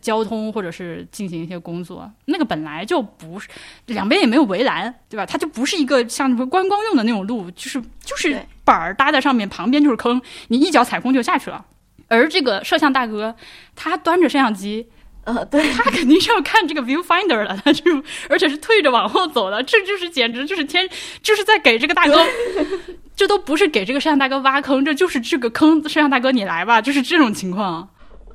[0.00, 2.08] 交通或者是进行一些工作。
[2.26, 3.48] 那个本来就不是
[3.86, 5.26] 两边也没有围栏，对吧？
[5.26, 11.66] 它就不是一个像什么观光用的那种路，就是就是板儿搭在上面，旁边就是坑，你一脚踩空就下去了。
[12.10, 13.34] 而这个摄像大哥，
[13.76, 14.86] 他端着摄像机，
[15.24, 17.84] 呃，对 他肯定是要看这个 viewfinder 的，他就
[18.28, 20.88] 而且是退着往后走的，这就是简直就是天，
[21.22, 22.26] 就是在给这个大哥，
[23.14, 27.88] 这都不是给这个摄像大哥挖坑，这就是这个坑，摄像大哥你来吧，就是这种情况。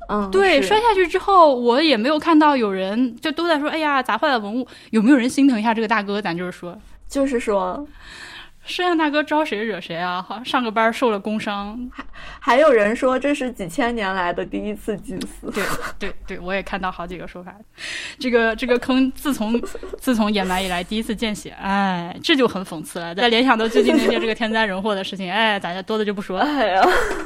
[0.08, 6.22] 嗯，对，摔下去之后，我也没有看到有人就都在说，哎呀，砸坏了文物，有没有人心疼一下这个大哥？
[6.22, 7.86] 咱就是说，就是说。
[8.66, 10.20] 摄像大哥招谁惹谁啊？
[10.20, 12.04] 好，上个班受了工伤，还
[12.40, 15.50] 还有人说这是几千年来的第一次祭祀。
[15.50, 15.64] 对
[15.98, 17.54] 对对，我也看到好几个说法。
[18.18, 19.60] 这个这个坑自从
[19.98, 23.14] 自从掩埋以来第一次见血，哎，这就很讽刺了。
[23.14, 26.38] 再联想到最近那些这个天灾人祸的事情，哎，咱家多的就不说。
[26.38, 26.82] 哎呀，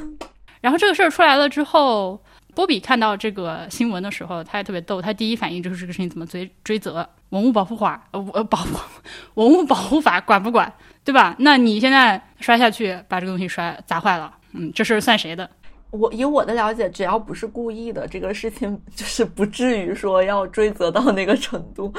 [0.60, 2.22] 然后这个事儿出来了之后，
[2.54, 7.08] 波比看到这个新闻的时候，他也特别逗，他第一反应就是这个事情怎么追追责？
[7.30, 8.76] 文物保护法呃呃保护
[9.34, 10.72] 文物保护法管不管？
[11.10, 11.34] 对吧？
[11.40, 15.50] 那你现在摔下去，把这个东西摔砸坏了，嗯，这事算谁的？
[15.90, 21.92] 我以我的了解，只要不是故意的，这个事情 就是不至于说要追责到那个程度。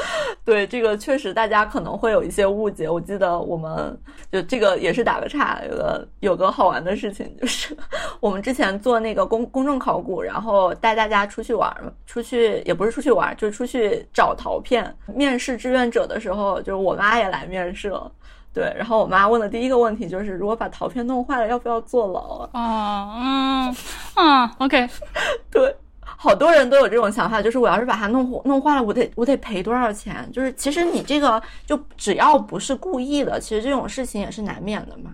[0.45, 2.89] 对，这个确实大家可能会有一些误解。
[2.89, 3.99] 我记得我们
[4.31, 7.75] 就这个也是打个岔，有个有个好玩的事情，就是
[8.21, 11.69] 我们之前做那个公公众考古，然后带大家出去玩，
[12.05, 14.95] 出去也不是出去玩，就出去找陶片。
[15.13, 18.09] 面试志愿者的时候，就是我妈也来面试了。
[18.53, 22.49] 对，然后我妈问的第一个问题就是，如果把陶片弄坏了，要不要坐牢？
[22.51, 23.75] 啊，嗯，
[24.15, 24.89] 啊，OK，
[25.49, 30.29] 对，好多人都有这种想法，就是我要是把它弄弄坏了，我得我得赔多少钱？
[30.33, 35.11] 就是其实你这个就只要不是故意的，其实这种事情也是难免的嘛。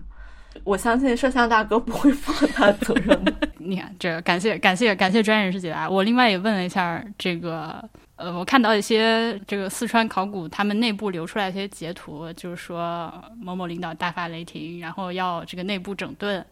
[0.64, 3.32] 我相信摄像大哥不会负很大责任的。
[3.58, 5.88] 你看，这感谢感谢感谢专业人士解答。
[5.88, 7.88] 我另外也问了一下这个。
[8.18, 16.44] 呃，我看到一些这个四川考古他们内部流出来一些截图，就是说某某领导大发雷霆，然后要这个内部整顿。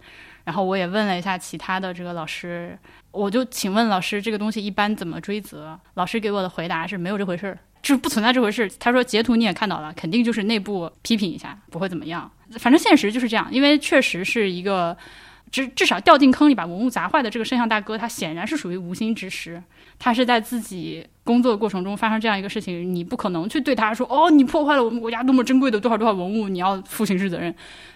[0.44, 2.78] 然后我也问了一下其他的这个老师，
[3.10, 5.76] 我就请问老师这个东西一般怎么追责？
[5.94, 8.70] 老师给我的回答是没有这回事儿，就是不存在这回事。
[8.78, 12.30] 他说截图你也看到了，肯定就是内部批评一下，不会怎么样。
[12.60, 14.96] 反正现实就是这样，因为确实是一个
[15.50, 19.60] 至至少掉进坑里把文物砸坏的这个摄像大哥，他显然是属于无心之失。
[19.98, 27.52] 他是在自己工作的过程中发生这样一个事情，你不可能去对他说：“哦，你破坏了我们国家多么珍贵的多少多少文物，你要负刑事责任。”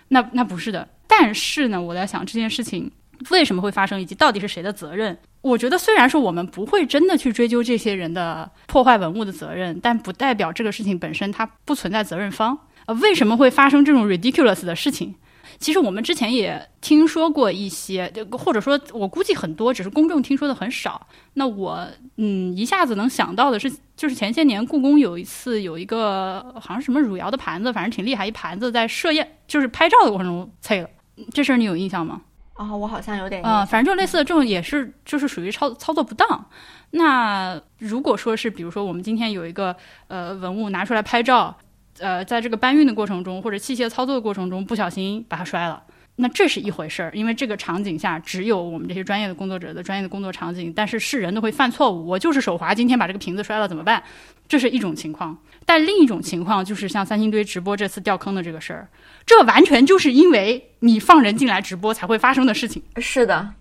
[0.09, 0.87] 那那不是的。
[1.07, 2.91] 但是呢，我在想这件事情
[3.31, 5.17] 为什么会发生，以及到底是谁的责任？
[5.43, 12.59] 我觉得虽然说我们不会真的去追究这些人的破坏文物的责任，但不代表这个事情本身它不存在责任方。
[12.87, 15.15] 呃，为什么会发生这种 ridiculous 的事情？
[15.61, 21.07] 其实我们之前也听说过一些，或者说我估计很多，只是公众听说的很少。
[21.35, 21.87] 那我
[22.17, 30.89] 嗯一下子能想到的是，就是前些年故宫有一次有一个好像什么汝窑的盘子，反正挺厉害，一盘子在设宴就是拍照的过程中碎了。
[31.35, 32.23] 这事儿你有印象吗？
[32.55, 36.47] 啊，我好像有点啊，反正就类似的这种也是就是属于操操作不当。
[36.93, 39.77] 那如果说是比如说我们今天有一个
[40.09, 41.55] 呃文物拿出来拍照。
[42.01, 45.83] 呃，在这个搬运的过程中，或者器械操作的过程中，不小心把它摔了，
[46.17, 50.73] 那这是一回事儿，因为这个场景下只有我们这些专业的工作者的专业的工作场景。
[50.75, 54.03] 但是是人都会犯错误，我就是手滑，今天把这个瓶子摔了怎么办？
[54.49, 55.39] 这是一种情况。
[55.65, 58.89] 但另一种情况就是像三星堆直播这次掉坑的这个事儿，
[59.25, 62.83] 这完全就是因为你放人进来直播才会发生的事情。
[62.97, 63.55] 是的，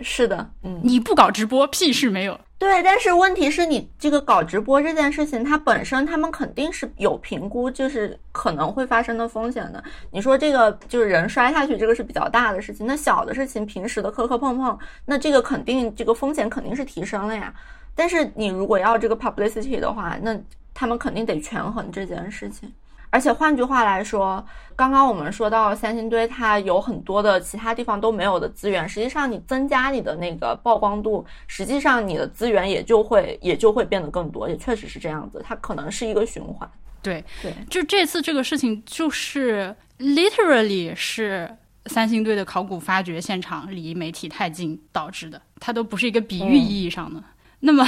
[0.00, 2.38] 是的，嗯，你不搞直播，屁事没有。
[2.58, 9.82] 对，但是问题是你这个搞直播这件事情，它本身他们肯定是有评估，就是可能会发生的风险的。
[10.10, 17.52] 你说这个就是人摔下去，这个是比较大的事情，那小的事情，平时的磕磕碰碰，那这个肯定这个风险肯定是提升了呀。
[17.94, 20.36] 但是你如果要这个 publicity 的话，那
[20.72, 22.72] 他们肯定得权衡这件事情。
[23.14, 24.44] 而且换句话来说，
[24.74, 28.88] 刚刚我们说到三星堆，它有很多的其他地方都没有的资源。
[28.88, 34.48] 实际上，你增加你的那个曝光度，实际上你的资源也就会也就会变得更多。
[34.48, 36.68] 也确实是这样子，它可能是一个循环。
[37.02, 41.48] 对对，就这次这个事情，就是 literally 是
[41.86, 47.22] 三星堆的考古发掘现场离媒体太近导致的，它都不是一个比喻意义上的。
[47.60, 47.86] 那么，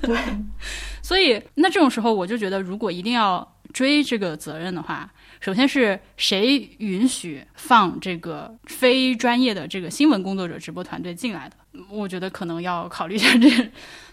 [0.00, 0.16] 对，
[1.02, 3.46] 所以那这种时候，我就觉得，如果一定要。
[3.72, 5.10] 追这个责任的话，
[5.40, 11.56] 首先是谁允许放这个非专业的这个新闻工作者直播团队进来的？
[11.88, 13.70] 我觉得可能要考虑一下这。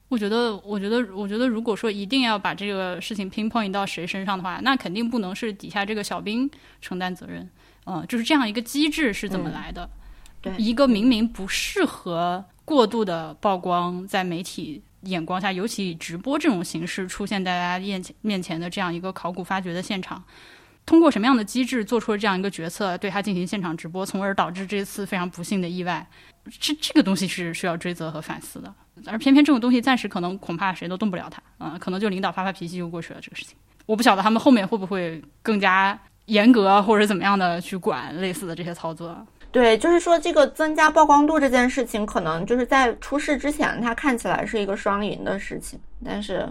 [0.07, 6.49] 我觉得，我觉得，我觉得，如果说一定要把这个事情 pinpoint 到谁身上的话，那肯定不能是底下这个小兵
[6.81, 7.47] 承担责任。
[7.85, 9.87] 嗯，就是这样一个机制是怎么来的？
[10.41, 14.81] 对，一个明明不适合过度的曝光在媒体。
[15.01, 20.23] 眼光下，尤其以直播这种形式出现在大家面前面前的这样一个考古发掘的现场，
[20.85, 26.05] 通过什么样的机制做出了这样一个决策，对他进行现场直播，从而导致这次非常不幸的意外，
[26.59, 28.73] 这这个东西是需要追责和反思的。
[29.05, 33.21] 而偏偏这种东西暂时可能恐怕谁都动不了他，嗯，可能就领导发发脾气就过去了。
[33.21, 39.25] 这个事情，我不晓得他们后面会不会更加严格或者怎么样的去管类似的这些操作。
[39.51, 46.47] 对，就是说这个增加曝光度这件事情，可能就是在出事之前，它看起来是一个双赢的事情，但是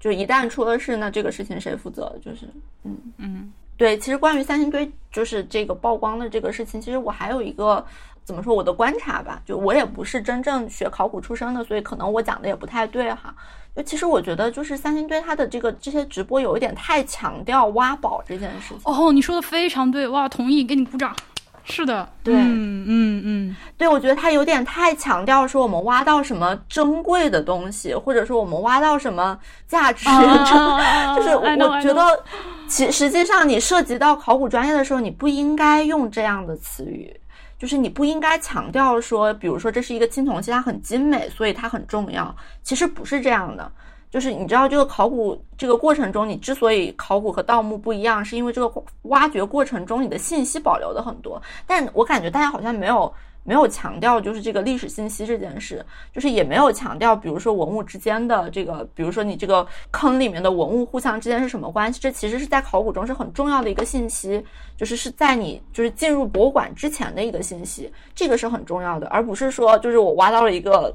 [0.00, 2.10] 就一旦出了事，那这个事情谁负责？
[2.24, 2.48] 就是，
[2.84, 3.98] 嗯嗯，对。
[3.98, 7.84] 其实关于三星堆就是这个曝光的这个事情，其实我还有一个
[8.24, 13.34] 怎么说我的观察吧，就我也不是真正学考古出身的，所以可能我讲的也不太对哈。
[13.76, 18.80] 就其实我觉得，就是三星堆它的这个这些直播有一点太强调挖宝这件事情。
[18.84, 21.14] 哦，你说的非常对，哇，同意，给你鼓掌。
[21.64, 30.04] 是的，对，嗯嗯嗯，对，我觉得他有点太强调说我们挖到什么珍贵的东西，或者说我们挖到什么价值，
[31.16, 32.24] 就是我觉得，
[32.68, 37.14] 其实际上你涉及到考古专业的时候，你不应该用这样的词语。
[37.58, 42.34] 就是你不应该强调说，比如说这是一个青铜器，它很精美，所以它很重要。
[42.64, 43.70] 其实不是这样的。
[44.12, 51.40] 就是你知道这个考古这个过程中，你之所以考古和盗墓不一样，是因为这个挖掘过程中你的信息保留的很多。
[51.66, 53.10] 但我感觉大家好像没有
[53.42, 55.82] 没有强调，就是这个历史信息这件事，
[56.12, 61.98] 就是也没有强调，比如说文物之间的这个，比如说你这个坑里面的文物互相之间是什么关系？
[61.98, 64.44] 这其实是在考古中是很重要的一个信息，
[64.76, 70.94] 就是是在你就是进入博物馆之前的一个信息，这个是很重要的，而不是说就是我挖到了一个。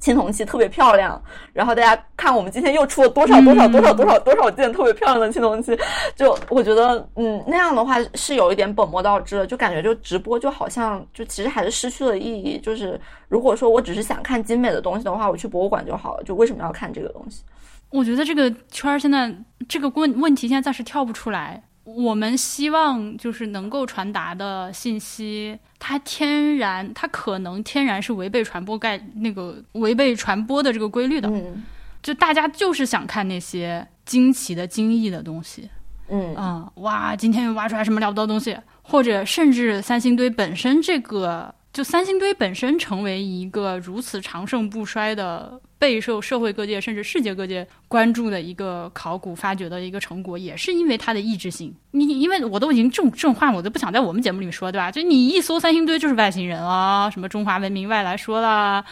[0.00, 1.20] 青铜器特别漂亮，
[1.52, 5.76] 然后大家看我们今天又出了多少多少多少多少多少件特别漂亮的青铜器，
[6.14, 12.58] 就我觉得，嗯，那样的话是有一点本末倒置了，就感觉就直播就好像就其实还是失去了意义。
[12.60, 17.42] 就是如果说我只是想看精美的东西的话，我去博物馆就好了，就为什么要看这个东西？
[17.90, 19.34] 我觉得这个圈儿现在
[19.68, 21.62] 这个问问题现在暂时跳不出来。
[21.96, 31.28] 我们希望就是能够传达的信息，它天然，它可能天然是违背传播概那个违背传播的这个规律的。
[31.28, 31.64] 嗯，
[32.02, 35.70] 就大家就是想看那些惊奇的、惊异的东西。
[36.10, 45.60] 嗯啊，哇，今天又挖出来什么了不得的东西，或者甚至三星堆本身这个，就三星堆本身成为一个如此长盛不衰的。
[45.78, 51.74] 备受社会各界甚至世界各界关注的一个考古发掘的一个成果，也是因为它的意志性。
[51.92, 54.90] 你因为我都已经这种这种话，我都不想在我们节目里面说，对吧？
[54.90, 58.84] 就你一搜三星堆就是外星人啊，什么中华文明外来说啦，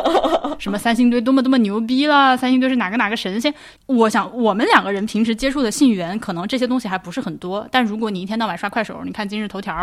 [0.58, 3.52] 什么三星堆多么多么牛逼啦，三星堆是哪个哪个神仙？
[3.86, 7.66] 我想我们两个人平时接触的信源，可能这些东西还不是很多。
[7.72, 9.74] 但如果你一天到晚刷快手，你看今日头条，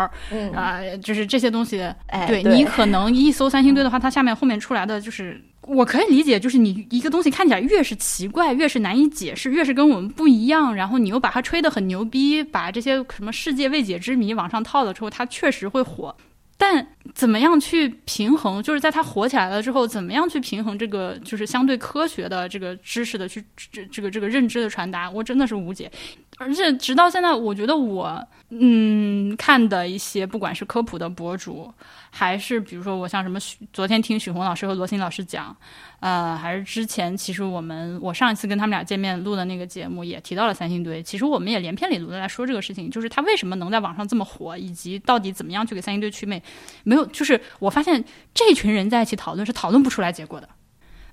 [0.54, 1.84] 啊，就是这些东西，
[2.26, 5.42] 对你可能一搜三星堆的话，它下面后面出来的就是。
[5.66, 16.14] 我可以理解，就是你一个东西看起来越是奇怪，越是难以解释，越是跟我们不一样，然后你又把它吹得很牛逼，把这些什么世界未解之谜往上套了之后，它确实会火。
[16.56, 18.62] 但怎么样去平衡？
[18.62, 25.10] 就是在它火起来了之后，怎么样去平衡这个就是相对科学的这个知识的去这这个这个认知的传达？
[25.10, 25.90] 我真的是无解。
[26.36, 28.20] 而且直到现在，我觉得我
[28.50, 31.72] 嗯看的一些，不管是科普的博主，
[32.10, 33.38] 还是比如说我像什么
[33.72, 35.56] 昨天听许红老师和罗欣老师讲，
[36.00, 46.42] 呃，还是之前其实我们我上一次跟他们俩见面录的那个节目也提到了三星堆，其实我们也连篇累牍的来说这个事情，就是他为什么能在网上这么火，以及到底怎么样去给三星堆祛魅，
[46.82, 48.04] 没有，就是我发现
[48.34, 50.48] 这群人在一起讨论是讨论不出来结果的，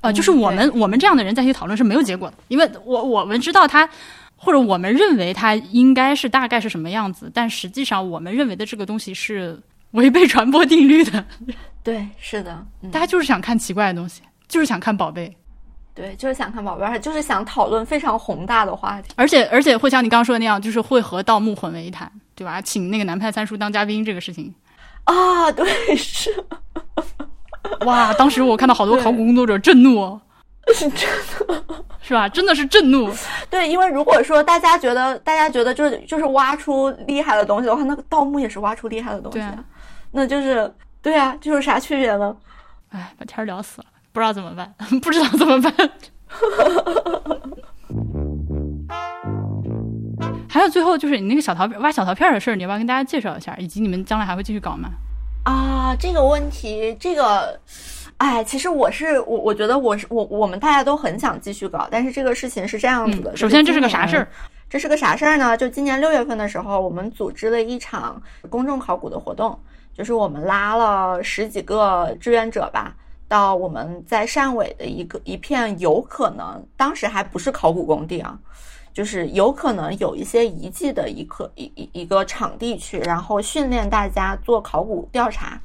[0.02, 3.88] 呃，就是我们我们这样的人在一起讨论是没有结果的，因为我我们知道他。
[4.44, 9.62] 或者我们认为它应该是大概是什么样子，但实际上我们认为的这个东西是
[9.92, 11.24] 违背传播定律的。
[11.84, 15.32] 对，是的，大家就是想看奇怪的东西，就是想看宝贝。
[15.94, 19.10] 对，就是想看宝贝，就是想讨论非常宏大的话题。
[19.16, 22.60] 而且，而且会像你刚刚说的那样，就是会和盗墓混为一谈，对吧？
[22.60, 24.52] 请那个南派三叔当嘉宾这个事情
[25.04, 26.34] 啊，对，是。
[27.86, 30.04] 哇，当时我看到好多考古工作者震怒。
[30.04, 30.31] 是
[30.68, 30.98] 真的，
[32.02, 32.30] 是吧？
[32.30, 33.12] 真的是震怒。
[33.50, 39.64] 对，因为如果说大家觉得，大家觉得就是就是挖出厉害的东西的话，那个盗墓也是挖出厉害的东西啊。
[40.12, 42.36] 那就是对啊，就是啥区别呢？
[42.90, 45.74] 哎，把天聊死了，不知道怎么办， 不知道怎么办。
[50.48, 53.56] 还有最后就是你那个小陶片挖小陶片的事儿，你要不要跟大家介绍一下？
[53.58, 54.90] 以及你们将来还会继续搞吗？
[55.44, 57.60] 啊，这个问题，这个。
[58.22, 63.36] 哎，其实我是我，我觉得我是我，我们大家都很想继续搞，但是这个事情是这样子的。
[63.36, 64.28] 首先，这是个啥事儿？
[64.70, 65.58] 这是个啥事儿呢？
[65.58, 69.58] 就今年六月份的时候，我们组织了一场公众考古的活动，
[69.92, 72.96] 就是我们拉了十几个志愿者吧，
[73.28, 78.38] 到我们在汕尾的一个一片有可能当时还不是考古工地啊，
[78.94, 85.60] 就是有可能有一些遗迹的一个一一一个场地去，然后训练大家做考古调查。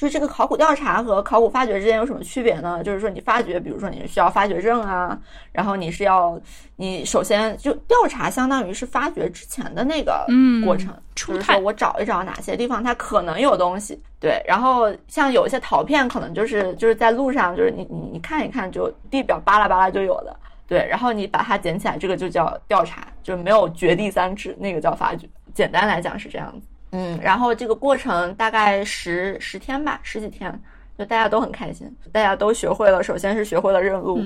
[0.00, 2.82] 就是这个考古调查和考古发掘之间有什么区别呢？
[2.82, 5.18] 就是说你发掘，比如说你需要发掘证啊，
[5.52, 6.40] 然后你是要
[6.76, 10.24] 你首先就调查，相当于是发掘之前的那个
[10.64, 14.42] 过程，就是说我找一找哪些地方它可能有东西，对。
[14.48, 20.34] 然后像有一些陶片，可能就是就是在路上，就是你你你看一看，就地表扒拉扒拉就有的，
[20.66, 20.78] 对。
[20.88, 25.28] 然后你把它捡起来，这个就叫调查，就没有掘地三尺，那个叫发掘。
[25.52, 26.66] 简单来讲是这样子。
[26.92, 30.52] 嗯，然后这个过程大概十十天吧，十几天，
[30.98, 34.20] 就大家都很开心，大家都学会了，首先是学会了认路，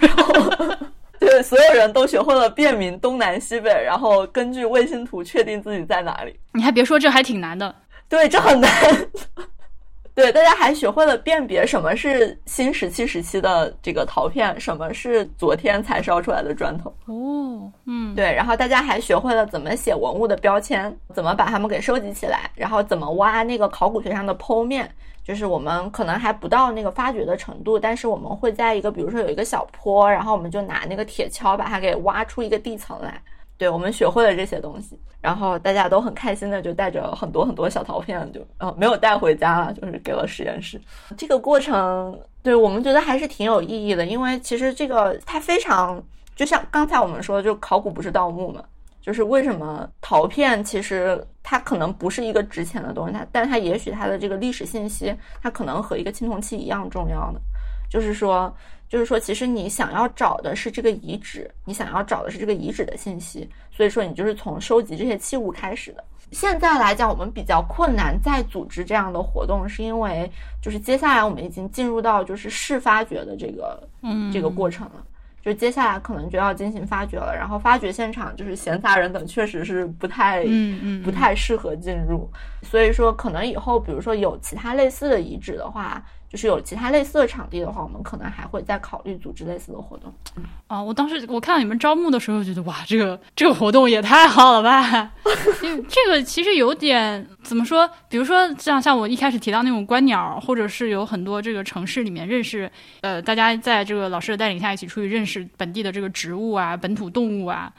[0.00, 0.34] 然后
[1.18, 6.38] 对，所有人都学会了辨明东南西北，然后根据卫星图确定自己在哪里。
[6.52, 7.74] 你还别说，这还挺难的，
[8.08, 8.70] 对，这很难。
[10.18, 16.92] 对，大家还学会了辨别什么是新石器时期的这个陶片，什么是昨天才烧出来的砖头。
[17.04, 24.90] 哦，嗯，对，然后大家还学会了怎么写文物的标签，怎么把它们给收集起来，然后怎么挖那个考古学上的剖面。
[25.22, 33.22] 就是我们可能还不到那个发掘的程度，但是我们会在一个，比如说有一个小坡，然后我们就拿那个铁锹把它给挖出一个地层来。
[33.58, 40.80] 对，我们学会了这些东西，然后大家都很开心的就带着很多很多小陶片，就呃没有带回家了，就是给了实验室。
[41.16, 46.02] 这个过程对我们觉得还是挺有意义的，因为其实这个它非常
[46.36, 48.62] 就像刚才我们说，就考古不是盗墓嘛。
[49.00, 57.40] 就是为什么陶片其实它可能不是一个值钱的东西，它，但它也许它的这个历史信息，它可能和一个青铜器一样重要的。
[57.88, 58.54] 就是说，
[58.88, 66.02] 就是说，其实你想要找的是这个遗址，你想要找的是这个遗址的信息，所以说你就是从收集这些器物开始的。
[66.30, 70.30] 现在来讲，我们比较困难再组织这样的活动，是因为
[70.62, 75.04] 就是接下来我们已经进入到就是试发掘的这个嗯这个过程了。
[75.40, 82.28] 就接下来可能就要进行发掘了，然后发掘现场就是闲杂人等确实是不太，嗯嗯，不太适合进入，
[82.62, 86.02] 所以说可能以后比如说有其他类似的遗址的话。
[86.30, 90.12] 就是有其他类似的场地的话，我们可能还会再考虑组织类似的活动。
[90.66, 95.10] 啊，我当时我看到你们招募的时候，觉得哇，这个这个活动也太好了吧！
[95.62, 97.88] 因为这个其实有点怎么说？
[98.08, 102.70] 比如说像像我一开始提到那种观鸟，或者是有很多这个城市里面认识，
[103.00, 107.72] 呃，大家在这个老师的带领下一起出去认识本地的这个植物啊、本土动物啊。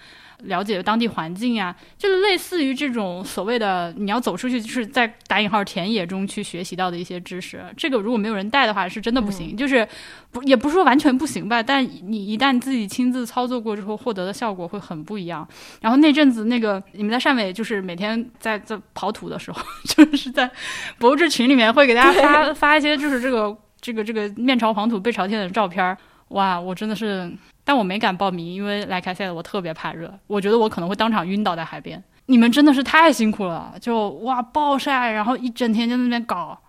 [0.43, 7.63] 了解当地环境呀，就是类似于这种所谓的你要走出去，就是在打引号田野中去学习到的一些知识。
[7.75, 9.55] 这个如果没有人带的话，是真的不行。
[9.57, 9.87] 就是
[10.31, 15.47] 不也不是说完全不行吧，但你一旦自己亲自操作过之后，获得的效果会很不一样。
[15.81, 20.49] 然后那阵子，那个你们在汕尾，就是每天在在刨土的时候， 就是在
[20.97, 25.97] 博物志群里面会给大家发发一些，就是这个这个这个面朝黄土背朝天的照片。
[26.29, 27.31] 哇，我真的是。
[27.63, 32.03] 但我没敢报名，因为来开赛的我特别怕热，我觉得我可能会当场晕倒在海边。
[32.25, 36.59] 你们真的是太辛苦了，就哇暴晒，然后一整天在那边搞。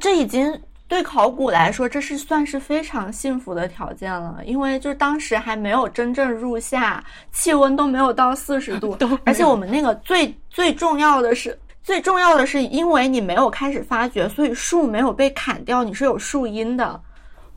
[0.00, 0.52] 这已经
[0.88, 17.00] 对考古来说，这是算是非常幸福的条件了，因为就是当时还没有真正入夏，气温都没有到四十度， 而且我们那个最最重要的是，最重要的是，因为你没有开始发掘，所以树没有被砍掉，你是有树荫的。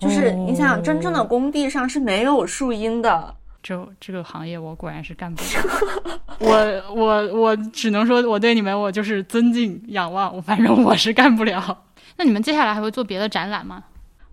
[0.01, 3.35] 就是你想想，真正的工地上是没有树荫的。
[3.61, 6.19] 这这个行业我果然是干不了。
[6.41, 10.41] 我我我只能说，我对你们我就是尊敬仰望。
[10.41, 11.83] 反正我是干不了。
[12.17, 13.83] 那你们接下来还会做别的展览吗？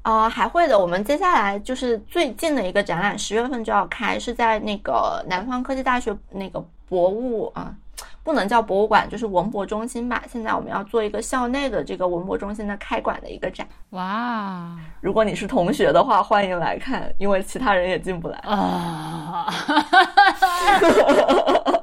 [0.02, 0.78] 呃，还会的。
[0.78, 7.74] 我们接下来就是最近的一个展览，十月份就要开，是在那个南方科技大学那个博物啊。
[8.22, 10.22] 不能叫博物馆，就是文博中心吧。
[10.30, 13.66] 现在我们要做一个校内的这个文博中心的开馆的一个展。
[13.90, 14.76] 哇！
[15.00, 19.46] 如果你是同学的话，欢迎来看，因为其他人也进不来啊。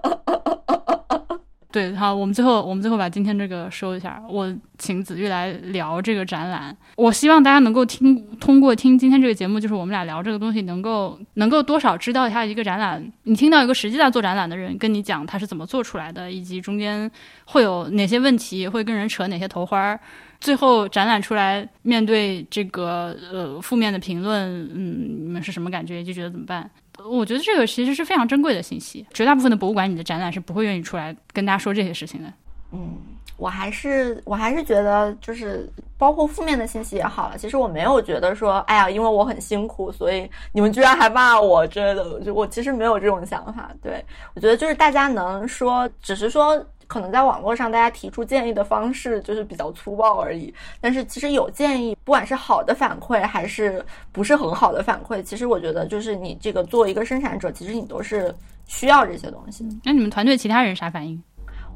[1.76, 4.24] 对，好，我们最后我们最后把今天这个收一下。
[4.30, 6.74] 我请子玉来聊这个展览。
[6.96, 13.06] 我希望大家能够听，通过听今天这个节目，就是我们俩聊这个东西，能够能够多少知道一下一个展览。
[13.24, 17.12] 你听到一个实际在做展览的人跟你讲他是怎么做出来的，以及中间
[17.44, 20.00] 会有哪些问题，会跟人扯哪些头花儿。
[20.40, 26.02] 最后展览出来，面对这个呃负面的评论，嗯，你们是什么感觉？
[26.02, 26.70] 就觉得怎么办？
[27.04, 29.06] 我觉得这个其实是非常珍贵的信息。
[29.14, 32.32] 绝大部分的博物馆，你的展览是不会愿意出来跟大家说这些事情的。
[32.72, 32.96] 嗯，
[33.38, 37.38] 我还是我还是觉得，就是包括负面的信息也好了。
[37.38, 42.20] 其实我没有觉得说，哎呀，因为我很辛苦，所以你们居然还骂我之类的。
[42.22, 43.72] 就我其实没有这种想法。
[43.82, 46.66] 对我觉得就是大家能说，只是说。
[46.88, 50.54] 可能在网络上，大家提出建议的方式就是比较粗暴而已。
[50.80, 58.34] 但是其实有建议，不管是好的反馈还是不是很好的反馈，其实我觉得就是你这个作为一个生产者，其实你都是
[58.66, 59.68] 需要这些东西。
[59.84, 61.22] 那你们团队其他人啥反应？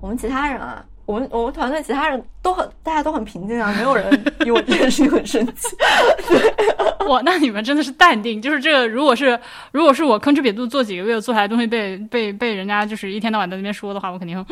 [0.01, 0.85] 我们其他人啊。
[1.09, 4.05] 我们我们团队其他人都很，大家都很平静啊，没有人
[4.45, 5.75] 因为这件事情很生气。
[7.09, 8.39] 哇，那你们真的是淡定。
[8.39, 9.39] 就是这个，如果是
[9.71, 14.45] 如果是我吭哧瘪肚做几个月做出来东西被被被人家就是一天到晚在那边说的话，我肯定。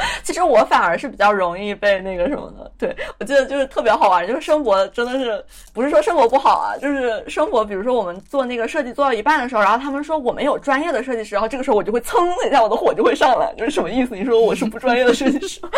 [0.22, 2.70] 其实我反而是比较容易被那个什么的。
[2.78, 14.14] 对我记得就是特别好玩，就是生活真的是不是说生活不好啊，就是生活，比如说我们做那个设计做到一半的时候，然后他们说我们有专业的设计师，然后这个时候我就会噌的一下，我的火就会上来，就是什么意思？
[14.14, 15.60] 你说我是不专业的设计师？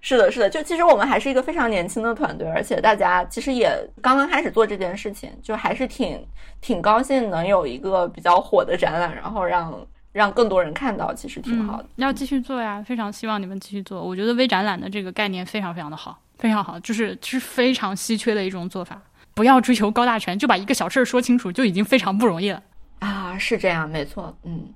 [0.00, 6.26] 是的，是的，就其实我们还是一个非常年轻的团队，而且大家其实也刚刚开始做这件事情，就还是挺
[6.60, 9.74] 挺高兴能有一个比较火的展览，然后让。
[10.14, 11.88] 让更多人看到，其实挺好的。
[11.96, 14.00] 要继续做呀，非常希望你们继续做。
[14.00, 19.02] 我觉得微展览的这个概念非常非常的好，非常好，就是是非常稀缺的一种做法。
[19.34, 22.62] 不要追求高大全，就把一个小事儿说清楚，就已经非常不容易了。
[23.00, 24.72] 啊，是这样，没错，嗯，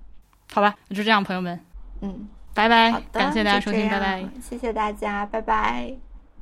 [0.53, 1.61] 好吧，就这样，朋友们，
[2.01, 4.24] 嗯，拜拜，好的，感谢大家收听，拜拜。
[4.43, 6.07] 谢谢大家，拜拜。